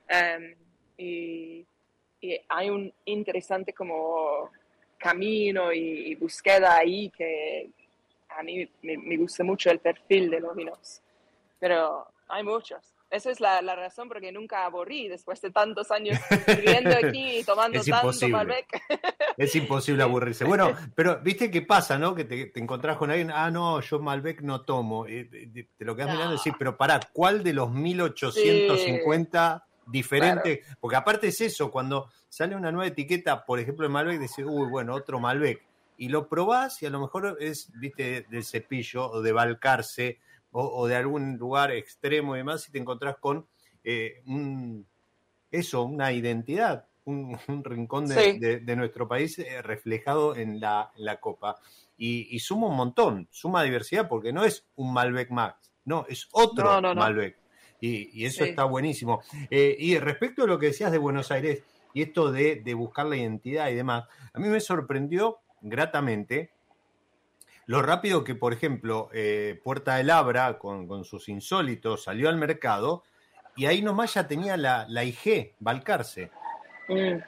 [0.07, 0.55] Em,
[0.99, 1.65] y,
[2.21, 4.51] y, hay un interesante como
[4.99, 7.71] camino y, y búsqueda ahí que,
[8.37, 11.03] a mí me, gusta mucho el perfil de los vinos,
[11.59, 12.95] pero hay muchos.
[13.11, 16.19] Esa es la, la, razón por que nunca aburrí después de tantos años
[16.49, 18.67] viviendo aquí y tomando tanto Malbec.
[19.37, 20.45] es imposible aburrirse.
[20.45, 22.13] Bueno, pero viste qué pasa, ¿no?
[22.15, 25.07] Que te, te, encontrás con alguien, ah, no, yo Malbec no tomo.
[25.07, 25.29] Eh,
[25.77, 30.67] te lo quedas mirando y decís, pero pará, ¿cuál de los 1850 diferentes?
[30.81, 34.69] Porque aparte es eso, cuando sale una nueva etiqueta, por ejemplo, de Malbec, decís, uy,
[34.69, 35.63] bueno, otro Malbec
[35.97, 40.19] y lo probás y a lo mejor es, viste, del cepillo o de Balcarce
[40.57, 43.47] o, de algún lugar extremo y demás y te encontrás con
[43.83, 44.87] eh, un,
[45.51, 51.57] eso, una identidad, un, rincón de, nuestro país eh, reflejado en la, la copa.
[51.97, 55.55] Y, suma un montón, suma diversidad porque no es un Malbec más,
[55.85, 57.37] no, es otro Malbec.
[57.81, 59.23] Y, eso está buenísimo.
[59.51, 63.07] Eh, y respecto a lo que decías de Buenos Aires y esto de, de buscar
[63.07, 66.55] la identidad y demás, a mí me sorprendió gratamente
[67.67, 73.05] lo rápido que, por ejemplo, eh, Puerta del Abra, con, sus insólitos, salió al mercado
[73.57, 76.31] y ahí nomás ya tenía la, la IG, Balcarce.
[76.89, 77.19] Mm.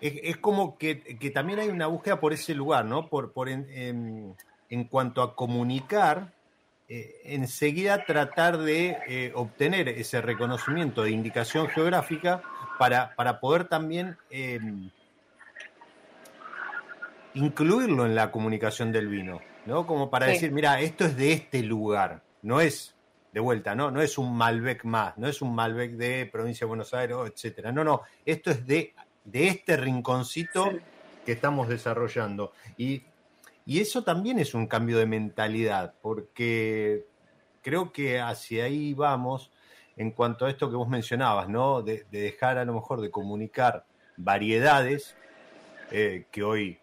[0.00, 0.96] Es, como que,
[1.32, 3.08] también hay una búsqueda por ese lugar, ¿no?
[3.08, 4.36] Por, por en,
[4.68, 6.32] en, cuanto a comunicar,
[6.88, 12.42] eh, enseguida tratar de eh, obtener ese reconocimiento de indicación geográfica
[12.78, 14.18] para, para poder también
[17.36, 19.86] incluirlo en la comunicación del vino, ¿no?
[19.86, 22.94] Como para decir, mira, esto es de este lugar, no es
[23.32, 23.90] de vuelta, ¿no?
[23.90, 27.70] No es un Malbec más, no es un Malbec de provincia de Buenos Aires, etcétera.
[27.72, 28.94] No, no, esto es de,
[29.24, 30.70] de este rinconcito
[31.24, 32.52] que estamos desarrollando.
[32.78, 33.02] Y,
[33.66, 37.04] y eso también es un cambio de mentalidad, porque
[37.60, 39.50] creo que hacia ahí vamos
[39.98, 41.82] en cuanto a esto que vos mencionabas, ¿no?
[41.82, 43.84] De, dejar a lo mejor de comunicar
[44.16, 45.14] variedades
[45.90, 46.78] eh, que hoy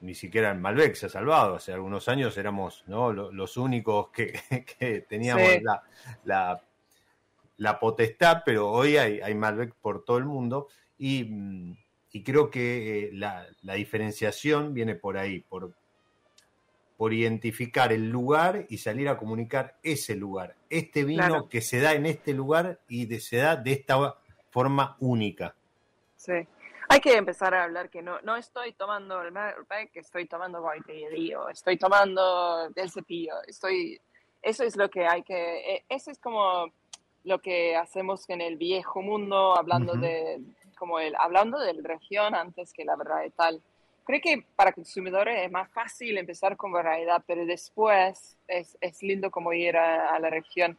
[0.00, 1.56] ni siquiera en Malbec se ha salvado.
[1.56, 3.12] Hace algunos años éramos ¿no?
[3.12, 5.50] los, únicos que, teníamos
[6.24, 6.62] la,
[7.56, 11.76] la, potestad, pero hoy hay, hay, Malbec por todo el mundo y,
[12.24, 15.74] creo que eh, la, diferenciación viene por ahí, por,
[16.96, 21.94] por identificar el lugar y salir a comunicar ese lugar, este vino que se da
[21.94, 24.16] en este lugar y se da de esta
[24.50, 25.54] forma única.
[26.16, 26.46] Sí
[26.90, 29.32] hay que empezar a hablar que no, no estoy tomando el
[29.92, 34.00] que estoy tomando Río, estoy tomando del cepillo, estoy,
[34.42, 36.72] eso es lo que hay que, e, eso es como
[37.22, 40.40] lo que hacemos en el viejo mundo, hablando de,
[40.76, 43.62] como el, hablando de la región antes que la verdad tal.
[44.02, 49.30] Creo que para consumidores es más fácil empezar con variedad, pero después es, es lindo
[49.30, 50.76] como ir a la región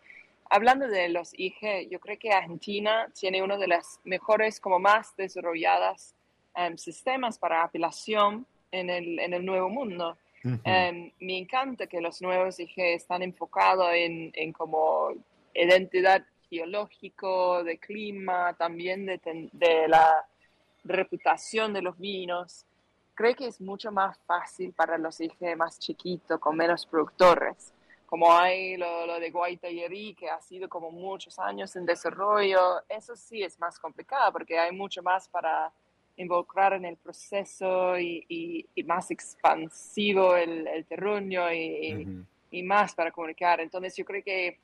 [0.52, 5.16] hablando de los IG, yo creo que Argentina tiene uno de las mejores, como más
[5.16, 6.14] desarrolladas
[6.56, 10.18] em, sistemas para apelación en el, en el nuevo mundo.
[10.44, 15.12] Em, me encanta que los nuevos IG están enfocados en, en como
[15.54, 19.22] identidad geológico, de clima, también de,
[19.54, 20.26] de la
[20.84, 22.66] reputación de los vinos.
[23.14, 27.74] Creo que es mucho más fácil para los IG más chiquitos, con menos productores
[28.12, 33.16] como hay lo, lo de Guaitayeri, que ha sido como muchos años en desarrollo, eso
[33.16, 35.72] sí es más complicado porque hay mucho más para
[36.18, 43.62] involucrar en el proceso y, más expansivo el, el terruño y, y, más para comunicar.
[43.62, 44.60] Entonces yo creo que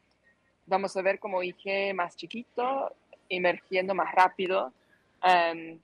[0.65, 2.93] vamos a ver como IG más chiquito,
[3.29, 4.73] emergiendo más rápido.
[5.23, 5.79] Um,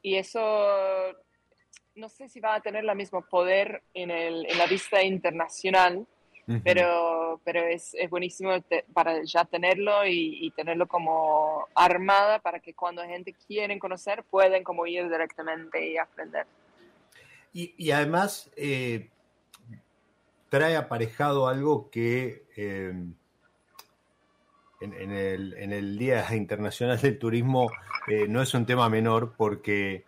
[0.00, 0.40] y eso
[1.96, 6.06] no sé si va a tener el mismo poder en, el, en la vista internacional,
[6.64, 8.52] pero, pero es, es buenísimo
[8.92, 14.86] para ya tenerlo y, tenerlo como armada para que cuando gente quiere conocer pueden como
[14.86, 16.46] ir directamente y aprender.
[17.52, 19.08] Y, y además eh,
[20.48, 22.92] trae aparejado algo que eh,
[24.80, 27.70] en, en, el, en, el, Día Internacional del Turismo
[28.06, 30.04] eh, no es un tema menor porque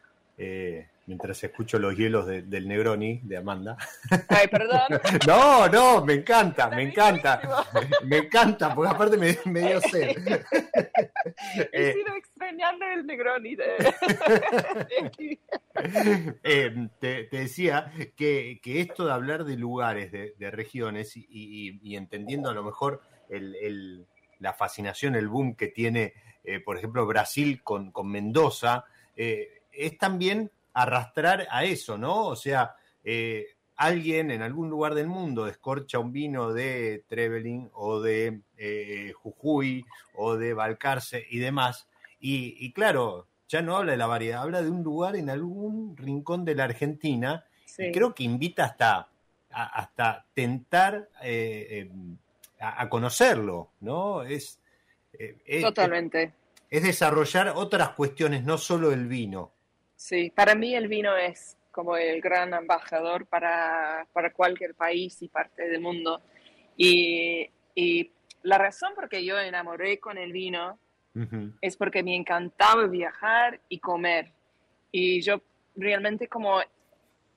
[1.06, 3.76] mientras escucho los hielos del Negroni, de Amanda.
[4.28, 4.80] Ay, perdón.
[5.26, 7.40] no, no, me encanta, me encanta.
[8.04, 10.16] Me encanta, porque aparte me, dio sed.
[10.16, 13.56] He eh, sido extrañando el Negroni.
[16.42, 22.62] Eh, te, decía que, esto de hablar de lugares, de, regiones, y, entendiendo a lo
[22.62, 23.02] mejor
[24.38, 26.12] la fascinación, el boom que tiene,
[26.44, 28.84] eh, por ejemplo, Brasil con, con Mendoza,
[29.14, 32.26] es también arrastrar a eso, ¿no?
[32.26, 33.46] O sea, eh,
[33.76, 39.84] alguien en algún lugar del mundo escorcha un vino de Trevelin o de eh, Jujuy
[40.14, 41.88] o de Balcarce y demás,
[42.24, 46.44] y, claro, ya no habla de la variedad, habla de un lugar en algún rincón
[46.44, 47.44] de la Argentina,
[47.76, 49.08] y creo que invita hasta,
[49.50, 51.90] hasta tentar eh,
[52.60, 54.22] a, conocerlo, ¿no?
[54.22, 54.60] Es,
[55.62, 56.32] Totalmente.
[56.70, 59.50] es desarrollar otras cuestiones, no solo el vino.
[60.02, 65.28] Sí, para mí el vino es como el gran embajador para, para cualquier país y
[65.28, 66.20] parte del mundo.
[66.76, 68.10] Y, y,
[68.42, 70.76] la razón por que yo enamoré con el vino
[71.60, 74.32] es porque me encantaba viajar y comer.
[74.90, 75.40] Y yo
[75.76, 76.60] realmente como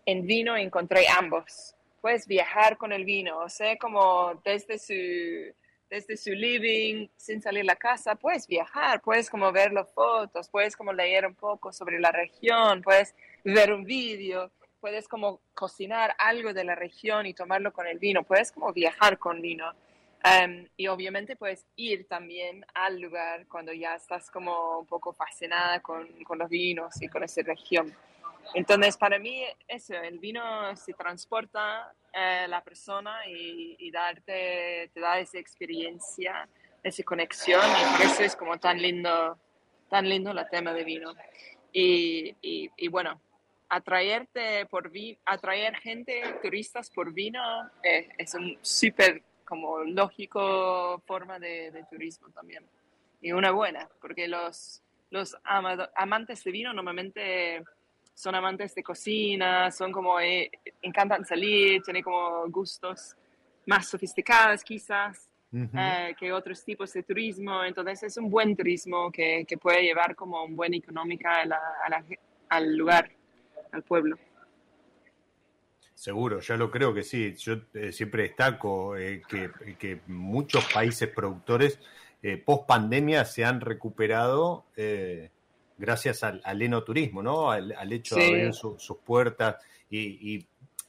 [0.07, 1.75] en vino encontré ambos.
[2.01, 5.53] Puedes viajar con el vino, o sea, como desde su
[5.89, 10.49] desde su living, sin salir de la casa, puedes viajar, puedes como ver las fotos,
[10.49, 16.15] puedes como leer un poco sobre la región, puedes ver un vídeo, puedes como cocinar
[16.17, 19.73] algo de la región y tomarlo con el vino, puedes como viajar con vino.
[20.23, 25.81] Em, y obviamente puedes ir también al lugar cuando ya estás como un poco fascinada
[25.81, 27.93] con, con los vinos y con esa región.
[28.53, 35.19] Entonces, para mí, eso, el vino se transporta a la persona y, darte, te da
[35.19, 36.47] esa experiencia,
[36.83, 39.37] esa conexión, y por eso es como tan lindo,
[39.89, 41.13] tan lindo el tema de vino.
[41.73, 43.19] Y, y, bueno,
[43.67, 47.41] atraerte por vi atraer gente, turistas por vino,
[47.83, 52.65] eh, es un súper como lógico forma de, de, turismo también.
[53.21, 55.37] Y una buena, porque los, los
[55.95, 57.63] amantes de vino normalmente
[58.15, 60.49] son amantes de cocina, son como, eh,
[60.81, 63.15] encantan salir, tienen como gustos
[63.65, 67.63] más sofisticados quizás eh, que otros tipos de turismo.
[67.63, 71.43] Entonces es un buen turismo que, que puede llevar como un buen económica
[72.49, 73.11] al lugar,
[73.71, 74.17] al pueblo.
[75.93, 77.35] Seguro, ya lo creo que sí.
[77.35, 81.79] Yo eh, siempre destaco que, que, muchos países productores
[82.45, 84.65] post pandemia se han recuperado
[85.77, 87.51] gracias al, al enoturismo, ¿no?
[87.51, 89.57] Al, hecho de abrir sus puertas
[89.89, 90.45] y,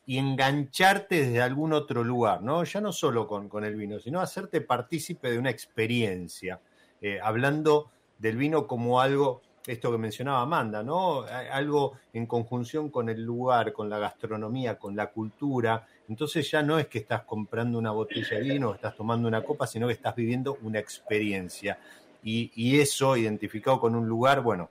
[0.08, 2.62] engancharte desde algún otro lugar, ¿no?
[2.62, 6.60] Ya no solo con, el vino, sino hacerte partícipe de una experiencia,
[7.02, 11.24] eh, hablando del vino como algo, esto que mencionaba Amanda, ¿no?
[11.50, 15.84] Algo en conjunción con el lugar, con la gastronomía, con la cultura.
[16.08, 19.42] Entonces ya no es que estás comprando una botella de vino o estás tomando una
[19.42, 21.80] copa, sino que estás viviendo una experiencia.
[22.22, 24.70] Y, y, eso identificado con un lugar, bueno,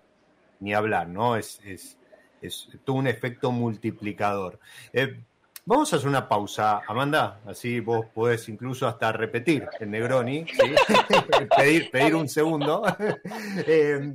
[0.60, 1.36] ni hablar, ¿no?
[1.36, 1.98] Es, es,
[2.42, 4.60] es todo un efecto multiplicador.
[4.94, 5.20] Eh,
[5.66, 10.46] vamos a hacer una pausa, Amanda, así vos podés incluso hasta repetir el Negroni,
[11.58, 12.84] pedir, pedir un segundo.
[13.68, 14.14] Eh,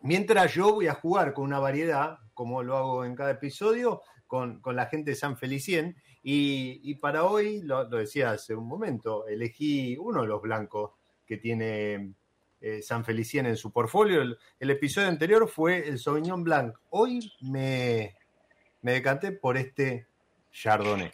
[0.00, 4.60] mientras yo voy a jugar con una variedad, como lo hago en cada episodio, con,
[4.60, 8.66] con la gente de San Felicien, y, y para hoy, lo, lo, decía hace un
[8.66, 10.92] momento, elegí uno de los blancos
[11.26, 12.14] que tiene
[12.62, 14.22] eh, San Felicien en su portfolio.
[14.22, 16.74] El, episodio anterior fue el Sauvignon Blanc.
[16.90, 18.16] Hoy me,
[18.80, 20.06] me decanté por este
[20.52, 21.12] Chardonnay.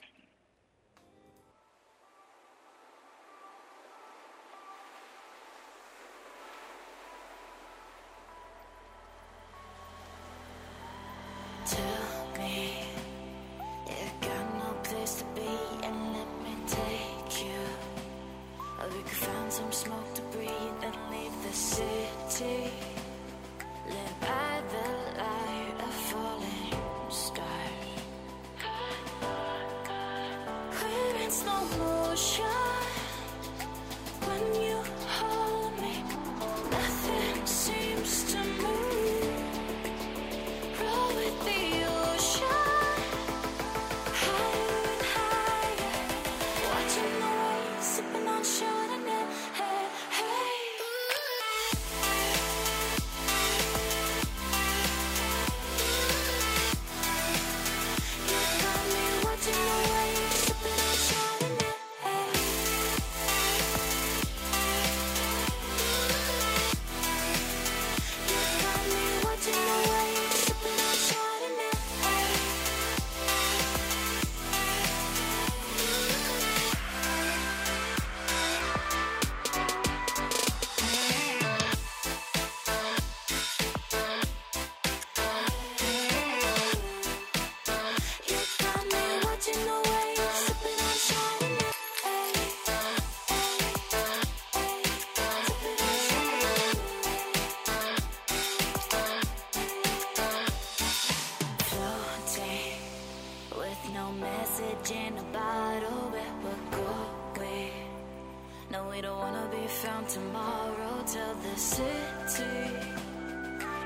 [111.12, 112.44] tell the city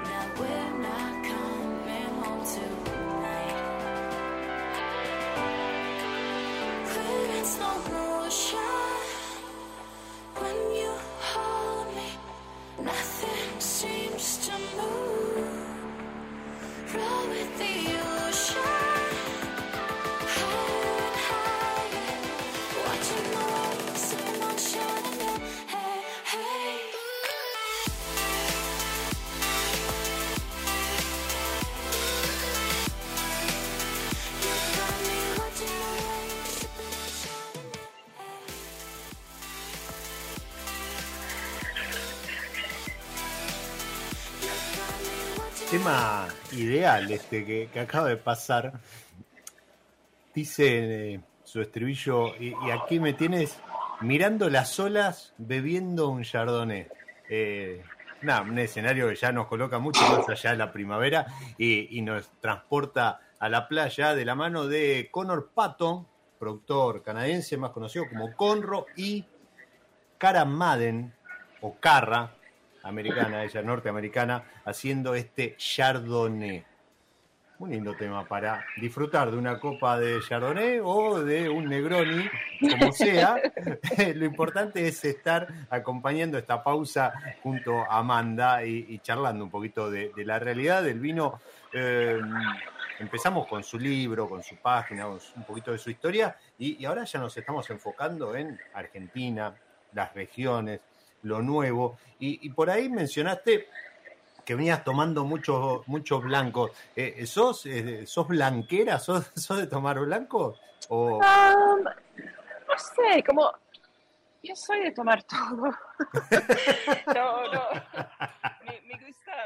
[0.09, 3.59] that we're not coming home tonight.
[6.89, 8.22] Clearance no more.
[45.83, 48.72] Tema ideal este que, acaba de pasar.
[50.33, 53.59] Dice eh, su estribillo, y, aquí me tienes
[54.01, 56.87] mirando las olas bebiendo un chardonnay.
[57.28, 57.83] Eh,
[58.22, 61.26] un escenario que ya nos coloca mucho más allá de la primavera
[61.59, 66.07] y, nos transporta a la playa de la mano de Connor Patton,
[66.39, 69.24] productor canadiense más conocido como Conro, y
[70.16, 71.12] Cara Madden,
[71.61, 72.30] o Carra,
[72.83, 76.64] americana, ella norteamericana, haciendo este Chardonnay.
[77.59, 82.28] Un lindo tema para disfrutar de una copa de Chardonnay o de un Negroni,
[82.61, 83.37] como sea.
[84.14, 87.12] Lo importante es estar acompañando esta pausa
[87.43, 91.41] junto a Amanda y, charlando un poquito de, la realidad del vino.
[91.72, 92.20] Eh,
[92.99, 97.20] empezamos con su libro, con su página, un poquito de su historia y ahora ya
[97.20, 99.55] nos estamos enfocando en Argentina,
[99.93, 100.80] las regiones,
[101.23, 101.99] lo nuevo.
[102.18, 103.68] Y, por ahí mencionaste
[104.45, 106.70] que venías tomando muchos muchos blancos.
[106.95, 108.99] Eh, eh, ¿sos, eh, ¿Sos blanquera?
[109.01, 110.57] ¿Sos, ¿Sos, de tomar blanco?
[110.89, 111.16] O...
[111.16, 113.53] Um, no sé, como
[114.43, 115.66] yo soy de tomar todo.
[117.14, 117.62] no, no.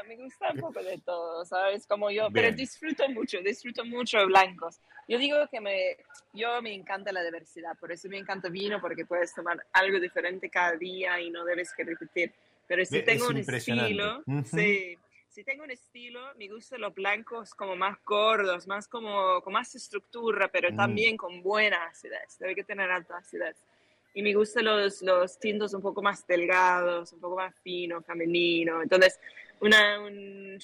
[0.07, 1.85] Me, gusta, un poco de todo, ¿sabes?
[1.85, 4.79] Como yo, pero disfruto mucho, disfruto mucho de blancos.
[5.07, 5.97] Yo digo que me,
[6.33, 10.49] yo me encanta la diversidad, por eso me encanta vino, porque puedes tomar algo diferente
[10.49, 12.31] cada día y no debes que repetir.
[12.67, 14.97] Pero si tengo un estilo, sí,
[15.37, 19.75] si tengo un estilo, me gustan los blancos como más gordos, más como con más
[19.75, 20.75] estructura, pero mm.
[20.75, 22.39] también con buena acidez.
[22.39, 23.55] Debe que tener alta acidez.
[24.15, 28.81] Y me gustan los, los tintos un poco más delgados, un poco más fino, femenino.
[28.81, 29.19] Entonces,
[29.59, 30.57] una, un,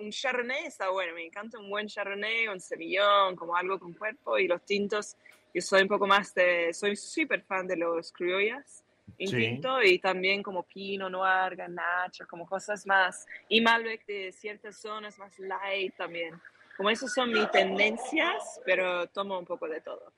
[0.00, 4.38] un chardonnay está bueno, me encanta un buen chardonnay, un semillón, como algo con cuerpo.
[4.38, 5.16] Y los tintos,
[5.54, 8.84] yo soy un poco más de, soy súper fan de los criollas
[9.18, 13.26] en tinto y también como pino, noir, ganache, como cosas más.
[13.48, 16.40] Y Malbec de ciertas zonas más light también.
[16.76, 20.12] Como esas son mis tendencias, pero tomo un poco de todo.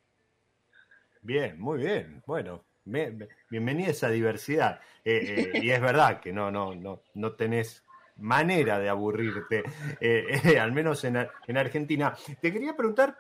[1.21, 2.23] Bien, muy bien.
[2.27, 4.81] Bueno, bienvenida a esa diversidad.
[5.05, 7.84] Eh, eh, y es verdad que no, no, no, no tenés
[8.17, 9.65] manera de aburrirte,
[10.01, 12.15] eh, al menos en, en, Argentina.
[12.41, 13.17] Te quería preguntar,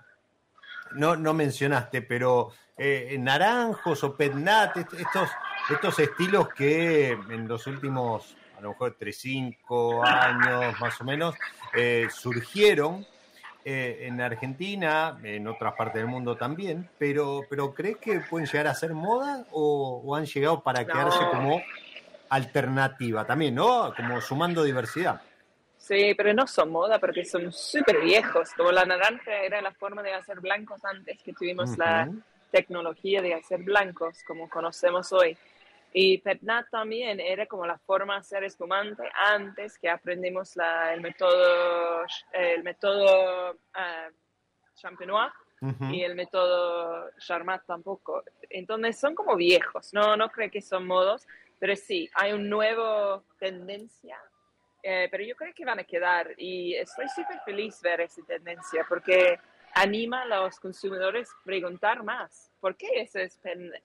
[0.92, 2.53] no, no mencionaste, pero
[3.18, 5.30] naranjos o petnat, estos,
[5.70, 11.36] estos estilos que en los últimos, a lo mejor 3, 5 años más o menos,
[12.11, 13.07] surgieron
[13.66, 18.66] eh, en Argentina, en otras partes del mundo también, pero, pero ¿crees que pueden llegar
[18.66, 21.62] a ser moda o, han llegado para quedarse como
[22.29, 23.93] alternativa también, ¿no?
[23.95, 25.20] Como sumando diversidad.
[25.77, 28.53] Sí, pero no son moda porque son súper viejos.
[28.57, 32.09] Como la naranja era la forma de hacer blancos antes que tuvimos la
[32.51, 35.37] tecnología de hacer blancos como conocemos hoy.
[35.93, 41.01] Y Petnat también era como la forma de hacer espumante antes que aprendimos la, el
[41.01, 44.12] método, el método uh,
[44.75, 45.33] champenois
[45.91, 48.22] y el método Charmat tampoco.
[48.51, 51.27] Entonces son como viejos, no, no creo que son modos,
[51.59, 54.19] pero sí, hay una nueva tendencia,
[54.83, 58.85] eh, pero yo creo que van a quedar y estoy súper feliz ver esa tendencia
[58.89, 59.39] porque
[59.75, 62.51] anima a los consumidores a preguntar más.
[62.61, 63.39] ¿Por qué eso es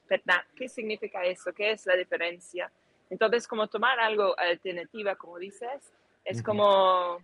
[0.08, 0.46] PETNAT?
[0.56, 1.52] ¿Qué significa eso?
[1.54, 2.72] ¿Qué es la diferencia?
[3.10, 5.92] Entonces, como tomar algo alternativa, como dices,
[6.24, 7.18] es como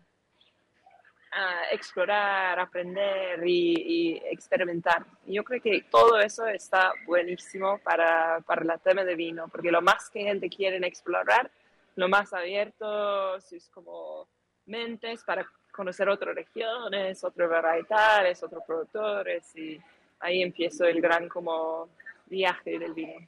[1.36, 5.06] ah, explorar, aprender y, experimentar.
[5.28, 9.72] Y yo creo que todo eso está buenísimo para, para el tema de vino, porque
[9.72, 11.52] lo más que gente quiere explorar,
[11.96, 14.28] lo más abierto, es como
[14.66, 19.80] mentes para conocer otras regiones, otros varietales, otros productores y
[20.20, 21.90] ahí empiezo el gran como
[22.28, 23.28] viaje del vino.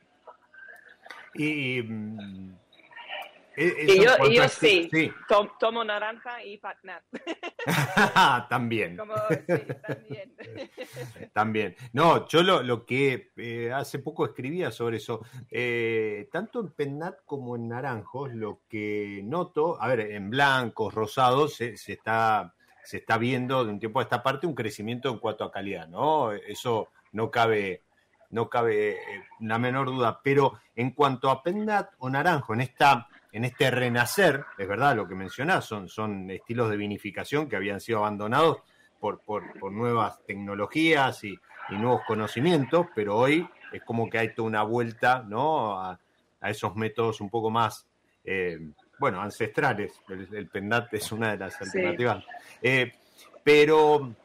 [1.34, 1.84] Y
[3.60, 4.88] E, y yo, yo sí,
[5.60, 7.04] tomo naranja y patnat.
[8.50, 8.96] también.
[8.96, 10.36] también.
[11.34, 11.76] también.
[11.92, 17.56] No, yo lo, que eh, hace poco escribía sobre eso, eh, tanto en Petnat como
[17.56, 22.54] en naranjos, lo que noto, a ver, en blancos, rosados, se, está,
[22.84, 25.88] se está viendo de un tiempo a esta parte un crecimiento en cuanto a calidad,
[25.88, 26.32] ¿no?
[26.32, 27.82] Eso no cabe
[28.30, 28.98] no cabe
[29.40, 30.20] la eh, menor duda.
[30.24, 35.08] Pero en cuanto a Petnat o Naranjo, en esta en este renacer, es verdad lo
[35.08, 38.60] que mencionás, son, son estilos de vinificación que habían sido abandonados
[39.00, 41.38] por, nuevas tecnologías y,
[41.70, 45.78] nuevos conocimientos, pero hoy es como que hay toda una vuelta ¿no?
[45.78, 46.00] a,
[46.42, 47.86] esos métodos un poco más,
[48.24, 48.58] eh,
[49.00, 50.00] bueno, ancestrales.
[50.08, 52.24] El, el, es una de las alternativas.
[52.62, 52.94] Eh,
[53.44, 54.16] pero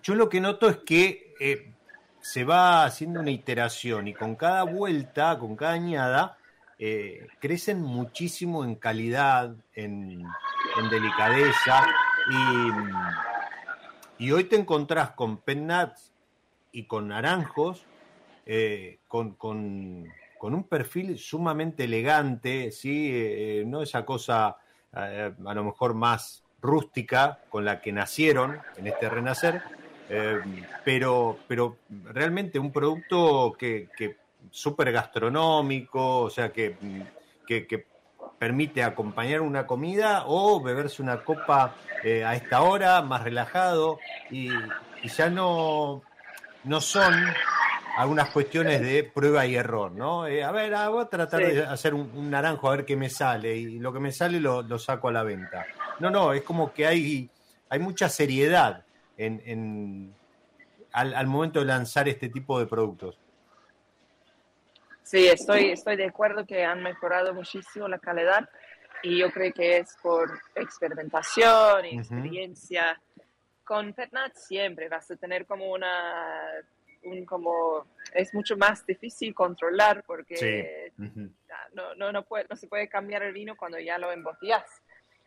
[0.00, 1.72] yo lo que noto es que eh,
[2.20, 6.38] se va haciendo una iteración y con cada vuelta, con cada añada,
[6.82, 10.24] eh, crecen muchísimo en calidad, en,
[10.90, 11.86] delicadeza.
[14.18, 16.10] Y, hoy te encontrás con pennats
[16.72, 17.84] y con naranjos,
[18.46, 19.36] eh, con,
[20.40, 23.10] un perfil sumamente elegante, ¿sí?
[23.12, 24.56] Eh, no esa cosa
[24.92, 29.62] a lo mejor más rústica con la que nacieron en este renacer,
[30.84, 31.76] pero, pero
[32.06, 33.88] realmente un producto que
[34.50, 36.76] súper gastronómico, o sea, que,
[37.46, 37.86] que,
[38.38, 43.98] permite acompañar una comida o beberse una copa eh, a esta hora, más relajado,
[44.30, 44.48] y,
[45.04, 46.02] ya no,
[46.64, 47.12] no son
[47.98, 50.26] algunas cuestiones de prueba y error, ¿no?
[50.26, 53.10] Eh, a ver, ah, voy a tratar de hacer un, naranjo a ver qué me
[53.10, 55.66] sale, y lo que me sale lo, saco a la venta.
[55.98, 57.28] No, no, es como que hay,
[57.68, 58.84] hay mucha seriedad
[59.18, 60.14] en,
[60.92, 63.18] al, al momento de lanzar este tipo de productos.
[65.10, 68.48] Sí, estoy, estoy de acuerdo que han mejorado muchísimo la calidad
[69.02, 73.02] y yo creo que es por experimentación y experiencia.
[73.64, 76.62] Con PetNat siempre vas a tener como una,
[77.02, 80.92] un como, es mucho más difícil controlar porque
[81.72, 84.80] no, no, no, puede, no se puede cambiar el vino cuando ya lo embotellas.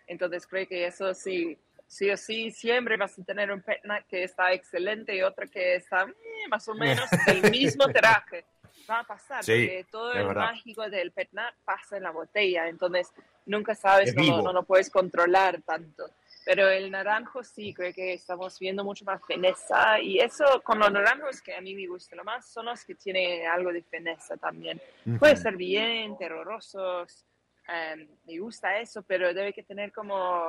[0.07, 1.57] Entonces creo que eso sí,
[1.87, 5.75] sí o sí, siempre vas a tener un PetNat que está excelente y otro que
[5.75, 8.45] está eh, más o menos el mismo traje
[8.89, 13.11] va a pasar, porque todo el mágico del petnat pasa en la botella, entonces
[13.45, 16.09] nunca sabes, no, no lo puedes controlar tanto.
[16.45, 20.91] Pero el naranjo sí, creo que estamos viendo mucho más fineza y eso con los
[20.91, 24.35] naranjos que a mí me gusta lo más son los que tienen algo de fineza
[24.35, 24.81] también.
[25.19, 27.25] Puede ser bien, terrorosos,
[27.67, 30.43] em, me gusta eso, pero debe que tener como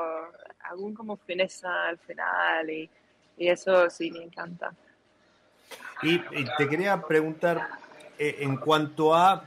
[0.68, 2.90] algún como fineza al final y,
[3.36, 4.74] y eso sí me encanta.
[6.02, 6.18] y,
[6.58, 7.68] te quería preguntar,
[8.18, 9.44] eh, en cuanto a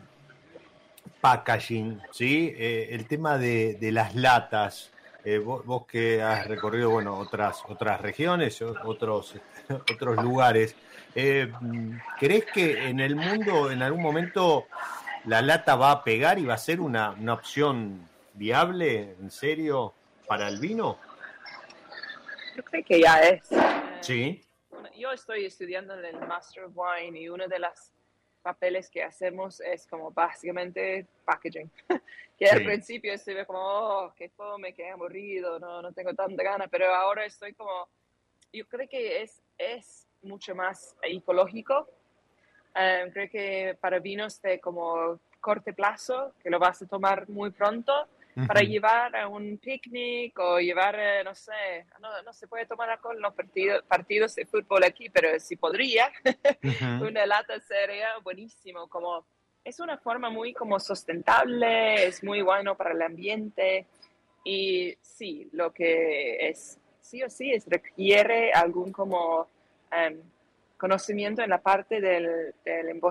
[1.22, 2.53] packaging, ¿sí?
[2.57, 4.91] Eh, el tema de, las latas,
[5.24, 9.36] eh, vos, que has recorrido bueno, otras, otras regiones, otros,
[9.93, 10.76] otros lugares,
[11.13, 14.68] ¿crees que en el mundo en algún momento
[15.26, 19.93] la lata va a pegar y va a ser una, una opción viable, en serio,
[20.28, 20.99] para el vino?
[22.55, 23.47] Yo creo que ya es.
[24.01, 24.43] Sí.
[24.95, 27.91] Yo estoy estudiando en el Master of Wine y una de las
[28.48, 31.70] papeles que hacemos es como básicamente packaging.
[32.39, 36.41] que al principio se ve como, oh, qué fome, qué aburrido, no, no tengo tanta
[36.41, 37.89] gana, pero ahora estoy como,
[38.54, 41.89] yo creo que es, es mucho más ecológico.
[42.74, 47.52] Em, creo que para vinos de como corte plazo, que lo vas a tomar muy
[47.52, 48.08] pronto,
[48.45, 52.89] para llevar a un picnic o llevar, eh, no sé, no, no, se puede tomar
[52.89, 56.11] alcohol en los partidos, partidos de fútbol aquí, pero si podría,
[57.01, 59.25] una lata seria, buenísimo, como
[59.63, 63.85] es una forma muy como sustentable, es muy bueno para el ambiente
[64.43, 69.47] y sí, lo que es, sí o sí, es requiere algún como
[69.91, 70.21] em,
[70.77, 73.01] conocimiento en la parte del, del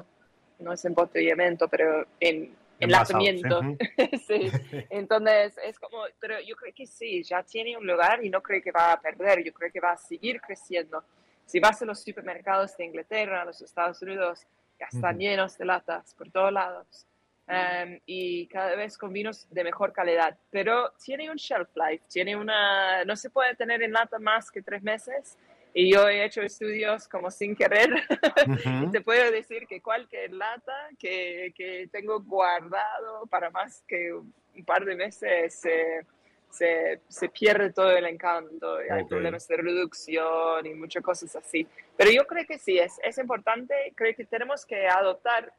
[0.59, 3.61] no es embotellamiento, pero en enlazamiento.
[4.27, 4.51] sí.
[4.91, 8.63] Entonces, es como, pero yo creo que sí, ya tiene un lugar y no creo
[8.63, 11.05] que va a perder, yo creo que va a seguir creciendo.
[11.45, 14.47] Si vas a los supermercados de Inglaterra, los Estados Unidos,
[14.79, 17.07] ya están llenos de latas por todos lados.
[17.49, 22.35] Em, y cada vez con vinos de mejor calidad, pero tiene un shelf life, tiene
[22.35, 25.39] una, no se puede tener en lata más que tres meses,
[25.79, 27.91] y yo he hecho estudios como sin querer.
[28.83, 34.65] y te puedo decir que cualquier lata que, que, tengo guardado para más que un
[34.65, 36.07] par de meses se,
[36.49, 38.83] se, se pierde todo el encanto.
[38.83, 41.69] Y Hay problemas de reducción y muchas cosas así.
[41.95, 43.75] Pero yo creo que sí, es, es importante.
[43.95, 45.53] Creo que tenemos que adoptar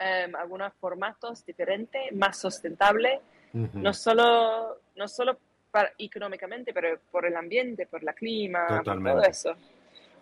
[0.00, 3.20] um, algunos formatos diferentes, más sustentables
[3.52, 5.38] no solo, no solo
[5.70, 9.54] para, económicamente, pero por el ambiente, por el clima, por todo eso.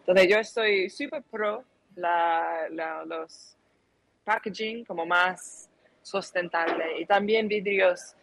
[0.01, 1.65] Entonces yo estoy súper pro
[1.97, 2.69] la,
[3.07, 3.57] los
[4.25, 5.69] packaging como más
[6.03, 8.15] sustentable y también vidrios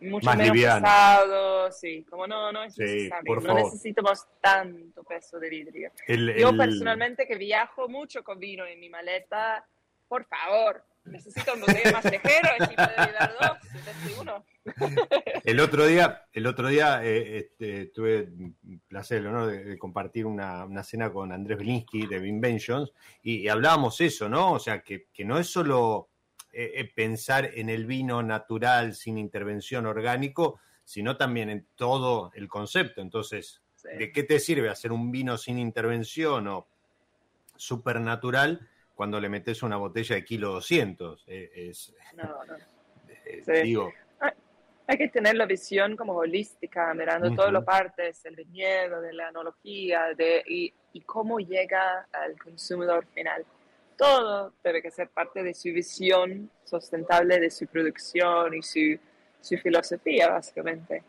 [0.00, 5.90] mucho menos pesados, sí, como no, no es necesario, no necesitamos tanto peso de vidrio.
[6.38, 9.66] Yo personalmente que viajo mucho con vino en mi maleta,
[10.06, 14.44] por favor, necesito un botella más ligero, y puede dar dos, uno.
[15.44, 21.10] El otro día, el otro día eh, este, tuve el placer de, compartir una, cena
[21.12, 22.92] con Andrés Belinsky de Inventions
[23.22, 24.52] y, hablábamos eso, ¿no?
[24.52, 26.08] O sea, que, no es solo
[26.52, 32.48] eh, eh, pensar en el vino natural sin intervención orgánico, sino también en todo el
[32.48, 33.00] concepto.
[33.00, 36.66] Entonces, ¿de qué te sirve hacer un vino sin intervención o
[37.56, 38.68] supernatural?
[38.98, 41.24] Cuando le metes una botella de kilo 200.
[41.28, 42.56] Eh, es, no, no.
[43.30, 43.92] Eh, digo,
[44.86, 49.28] hay que tener la visión como holística, mirando todas las partes, el viñedo, de la
[49.28, 53.44] analogía de, y, y, cómo llega al consumidor final.
[53.98, 58.98] Todo debe que ser parte de su visión sustentable de su producción y su,
[59.42, 61.02] su filosofía, básicamente.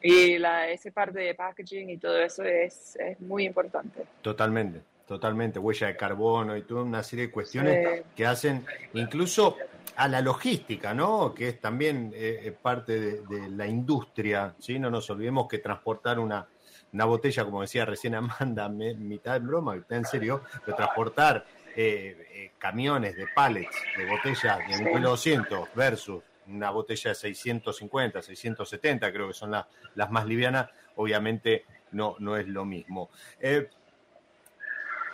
[0.00, 4.04] Y la, esa parte de packaging y todo eso es, es muy importante.
[4.22, 9.56] Totalmente, totalmente, huella de carbono y toda una serie de cuestiones que hacen incluso
[9.96, 11.34] a la logística, ¿no?
[11.34, 14.78] Que es también eh, parte de, la industria, ¿sí?
[14.78, 16.46] No nos olvidemos que transportar una,
[16.92, 21.44] una botella, como decía recién Amanda, mitad de broma, en serio, de transportar
[21.74, 29.12] eh, eh, camiones de pallets de botellas de 1200 versus una botella de 650, 670,
[29.12, 33.10] creo que son las más livianas, obviamente no, no es lo mismo.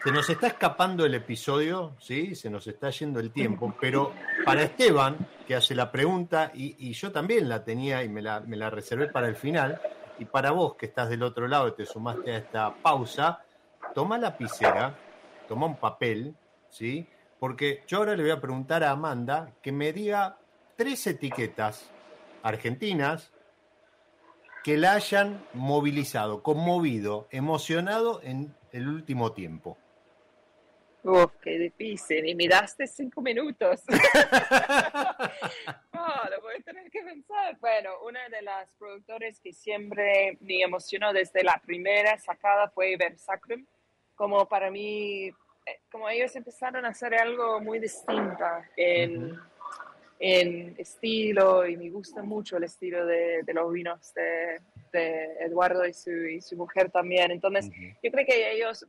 [0.05, 2.35] Se nos está escapando el episodio, ¿sí?
[2.35, 4.13] Se nos está yendo el tiempo, pero
[4.45, 9.09] para Esteban, que hace la pregunta, y, yo también la tenía y me la, reservé
[9.09, 9.81] para el final,
[10.19, 13.43] y para vos que estás del otro lado y te sumaste a esta pausa,
[13.95, 14.95] toma la lapicera,
[15.49, 16.37] toma un papel,
[16.69, 17.09] ¿sí?
[17.41, 20.37] Porque yo ahora le voy a preguntar a Amanda que me diga
[20.77, 21.91] tres etiquetas
[22.43, 23.33] argentinas
[24.63, 29.79] que la hayan movilizado, conmovido, emocionado en el último tiempo.
[31.05, 32.27] Uf, qué difícil.
[32.27, 33.83] Y miraste cinco minutos.
[35.93, 37.59] oh, lo voy a tener que pensar.
[37.61, 43.67] Bueno, una de las productores que siempre me emocionó desde la primera sacada fue Versacrum.
[44.15, 45.35] Como para mí, eh,
[45.93, 49.39] como ellos empezaron a hacer algo muy distinto en,
[50.19, 54.59] en estilo y me gusta mucho el estilo de, de los vinos de,
[54.91, 57.31] de Eduardo y su, y su, mujer también.
[57.31, 57.71] Entonces,
[58.03, 58.87] yo creo que ellos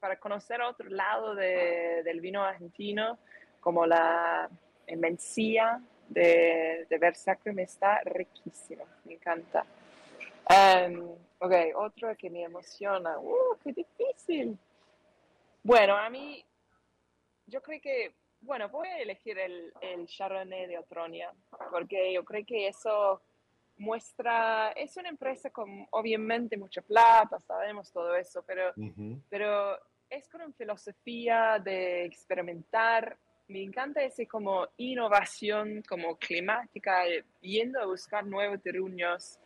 [0.00, 3.18] para conocer otro lado del vino argentino,
[3.60, 4.48] como la
[4.96, 9.64] mencía de, de me está riquísimo, me encanta.
[10.50, 13.18] Um, ok, otro que me emociona.
[13.18, 14.58] ¡Uh, qué difícil!
[15.62, 16.44] Bueno, a mí,
[17.46, 18.12] yo creo que,
[18.42, 21.32] bueno, voy a elegir el, el Chardonnay de Otronia,
[21.70, 23.22] porque yo creo que eso
[23.76, 28.72] muestra, es una empresa con obviamente mucha plata, sabemos todo eso, pero,
[29.28, 33.16] pero es con una filosofía de experimentar.
[33.48, 37.04] Me encanta ese como innovación como climática,
[37.40, 39.38] yendo a buscar nuevos terruños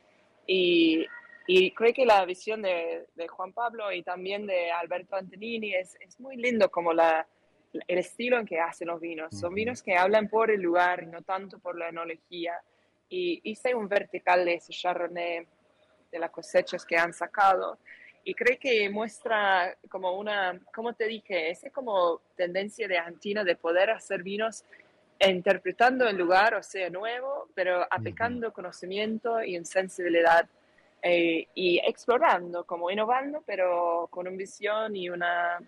[0.47, 1.05] y,
[1.47, 5.97] y creo que la visión de, de, Juan Pablo y también de Alberto Antonini es,
[6.01, 7.27] es muy lindo como la,
[7.73, 9.37] el estilo en que hacen los vinos.
[9.37, 12.55] Son vinos que hablan por el lugar y no tanto por la enología
[13.09, 15.47] y hice un vertical de ese Chardonnay,
[16.11, 17.79] de las cosechas que han sacado.
[18.25, 23.57] Y creo que muestra como una, como te dije, esa como tendencia de Argentina de
[23.57, 24.65] poder hacer vinos
[25.21, 30.47] interpretando el lugar, o sea, nuevo, pero aplicando conocimiento y sensibilidad
[31.03, 35.59] eh, y explorando, como innovando, pero con una visión y una,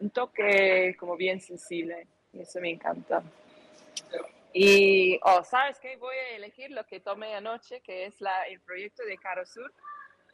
[0.00, 2.06] un toque como bien sensible.
[2.32, 3.22] Y eso me encanta.
[4.52, 5.96] Y, oh, ¿sabes qué?
[5.96, 9.72] Voy a elegir lo que tomé anoche, que es la, el proyecto de Caro Sur,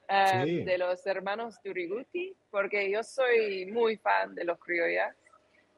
[0.09, 5.15] eh, de los hermanos Duriguti, porque yo soy muy fan de los criollas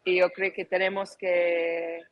[0.05, 2.03] y yo creo que tenemos que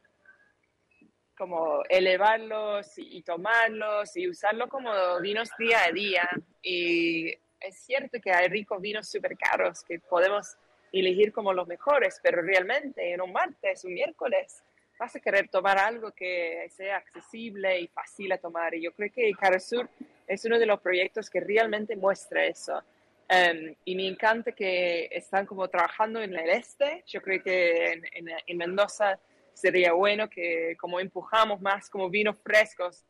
[1.36, 6.28] como elevarlos y, y tomarlos y usarlos como vinos día a día.
[6.60, 10.56] Y es cierto que hay ricos vinos súper caros que podemos
[10.92, 14.62] elegir como los mejores, pero realmente en un martes, un miércoles,
[14.98, 18.74] vas a querer tomar algo que sea accesible y fácil a tomar.
[18.74, 19.88] Y yo creo que Carasur
[20.26, 22.82] es uno de los proyectos que realmente muestra eso.
[23.30, 27.04] Um, y me encanta que están como trabajando en el este.
[27.06, 28.02] Yo creo que en,
[28.46, 29.18] en, Mendoza
[29.52, 33.04] sería bueno que como empujamos más como vinos frescos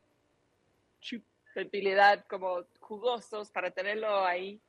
[0.99, 4.59] chupabilidad como jugosos para tenerlo ahí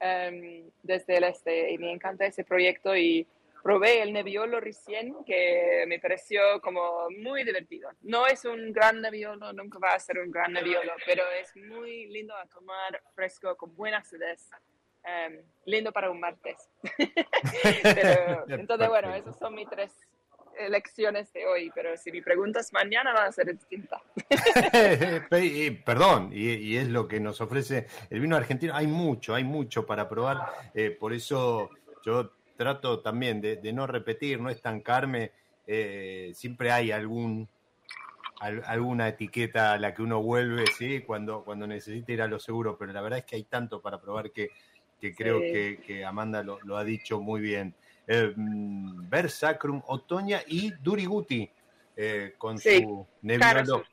[0.00, 1.70] em, desde el este.
[1.70, 3.26] Y me encanta ese proyecto y
[3.66, 7.90] probé el Nebbiolo recién, que me pareció como muy divertido.
[8.02, 12.06] No es un gran Nebbiolo, nunca va a ser un gran Nebbiolo, pero es muy
[12.06, 14.48] lindo a tomar fresco con buena acidez.
[15.02, 16.68] Em, lindo para un martes.
[18.48, 19.92] entonces, bueno, esos son mis tres
[20.56, 24.00] elecciones de hoy, pero si me preguntas mañana va a ser distinta.
[25.84, 28.76] Perdón, y, es lo que nos ofrece el vino argentino.
[28.76, 30.38] Hay mucho, hay mucho para probar.
[30.72, 31.70] Eh, por eso
[32.04, 35.32] yo trato también de, no repetir, no estancarme.
[35.66, 37.48] Eh, siempre hay algún
[38.38, 41.00] alguna etiqueta a la que uno vuelve, ¿sí?
[41.00, 43.98] Cuando, cuando necesita ir a lo seguro, pero la verdad es que hay tanto para
[43.98, 44.50] probar que,
[45.16, 47.74] creo que, Amanda lo, ha dicho muy bien.
[48.06, 51.48] Eh, Versacrum, Otoña y Duriguti,
[51.96, 53.84] eh, con su Nebbiolo.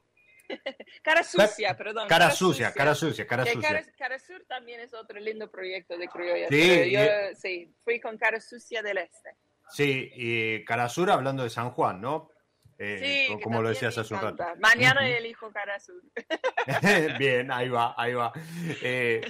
[1.04, 2.08] Cara sucia, perdón.
[2.08, 3.84] Cara, sucia, cara sucia, cara sucia.
[3.97, 6.47] Cara, Sur también es otro lindo proyecto de criolla.
[6.49, 7.01] Sí, yo
[7.36, 9.36] sí, fui con Cara Sucia del Este.
[9.70, 12.30] Sí, y Cara Sur hablando de San Juan, ¿no?
[12.78, 14.43] Eh, sí, como lo decías hace un rato.
[14.60, 16.01] Mañana elijo Cara Sur.
[17.20, 18.34] Bien, ahí va, ahí va.
[18.82, 19.22] Eh,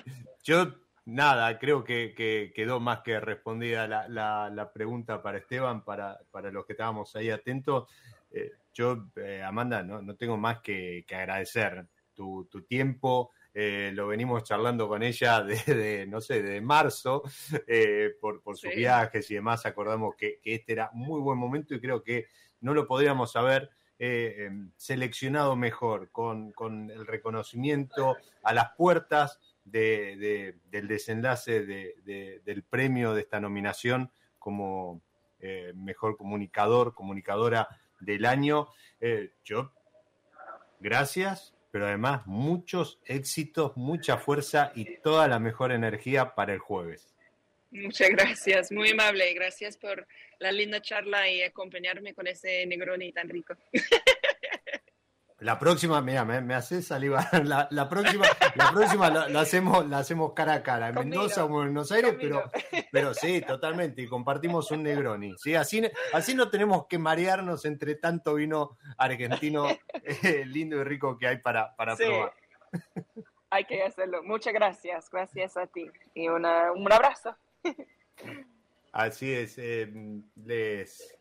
[0.43, 0.73] yo,
[1.05, 2.13] nada, creo que,
[2.55, 7.89] quedó más que respondida la, pregunta para Esteban, para, para los que estábamos ahí atentos.
[8.33, 13.31] Eh, yo, eh, Amanda, no, tengo más que, agradecer tu, tiempo.
[13.53, 17.21] Eh, lo venimos charlando con ella desde, no sé, de marzo,
[18.19, 19.65] por, sus viajes y demás.
[19.65, 22.25] Acordamos que, este era muy buen momento y creo que
[22.61, 23.69] no lo podríamos haber
[23.99, 26.51] em, seleccionado mejor, con,
[26.89, 35.01] el reconocimiento a las puertas del desenlace del premio de esta nominación como
[35.75, 37.67] mejor comunicador, comunicadora
[38.05, 38.67] del año.
[38.99, 39.73] Eh, yo,
[40.79, 47.13] gracias, pero además muchos éxitos, mucha fuerza y toda la mejor energía para el jueves.
[47.71, 49.33] Muchas gracias, muy amable.
[49.33, 50.07] Gracias por
[50.39, 53.55] la linda charla y acompañarme con ese Negroni tan rico.
[55.43, 57.25] La próxima, mira, me, me hace salivar.
[57.45, 58.25] La, la, próxima,
[58.55, 62.49] la próxima la, hacemos, la hacemos cara a cara, en Mendoza o Buenos Aires, pero,
[62.93, 64.01] pero sí, totalmente.
[64.01, 65.35] Y compartimos un Negroni.
[65.37, 65.53] ¿sí?
[65.55, 65.83] Así,
[66.13, 69.67] así no tenemos que marearnos entre tanto vino argentino
[70.23, 72.33] eh, lindo y rico que hay para, para probar.
[73.49, 74.23] Hay que hacerlo.
[74.23, 75.09] Muchas gracias.
[75.09, 75.91] Gracias a ti.
[76.13, 77.35] Y una, un abrazo.
[78.93, 79.57] Así es.
[79.57, 79.91] Eh,
[80.45, 81.17] les,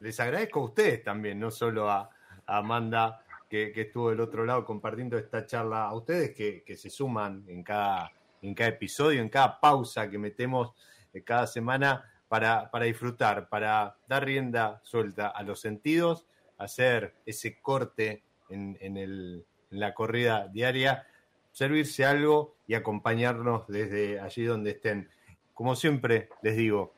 [0.00, 2.10] les agradezco a ustedes también, no solo a
[2.44, 7.62] Amanda que, estuvo del otro lado compartiendo esta charla, a ustedes que, se suman en
[7.62, 10.72] cada, en cada episodio, en cada pausa que metemos
[11.12, 16.26] eh, cada semana para, para disfrutar, para dar rienda suelta a los sentidos,
[16.58, 21.06] hacer ese corte en, en, el, en la corrida diaria,
[21.52, 25.08] servirse algo y acompañarnos desde allí donde estén.
[25.54, 26.94] Como siempre les digo,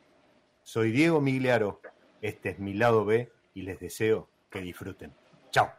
[0.63, 1.81] soy Diego Migliaro,
[2.21, 5.13] este es mi lado B y les deseo que disfruten.
[5.51, 5.78] Chao.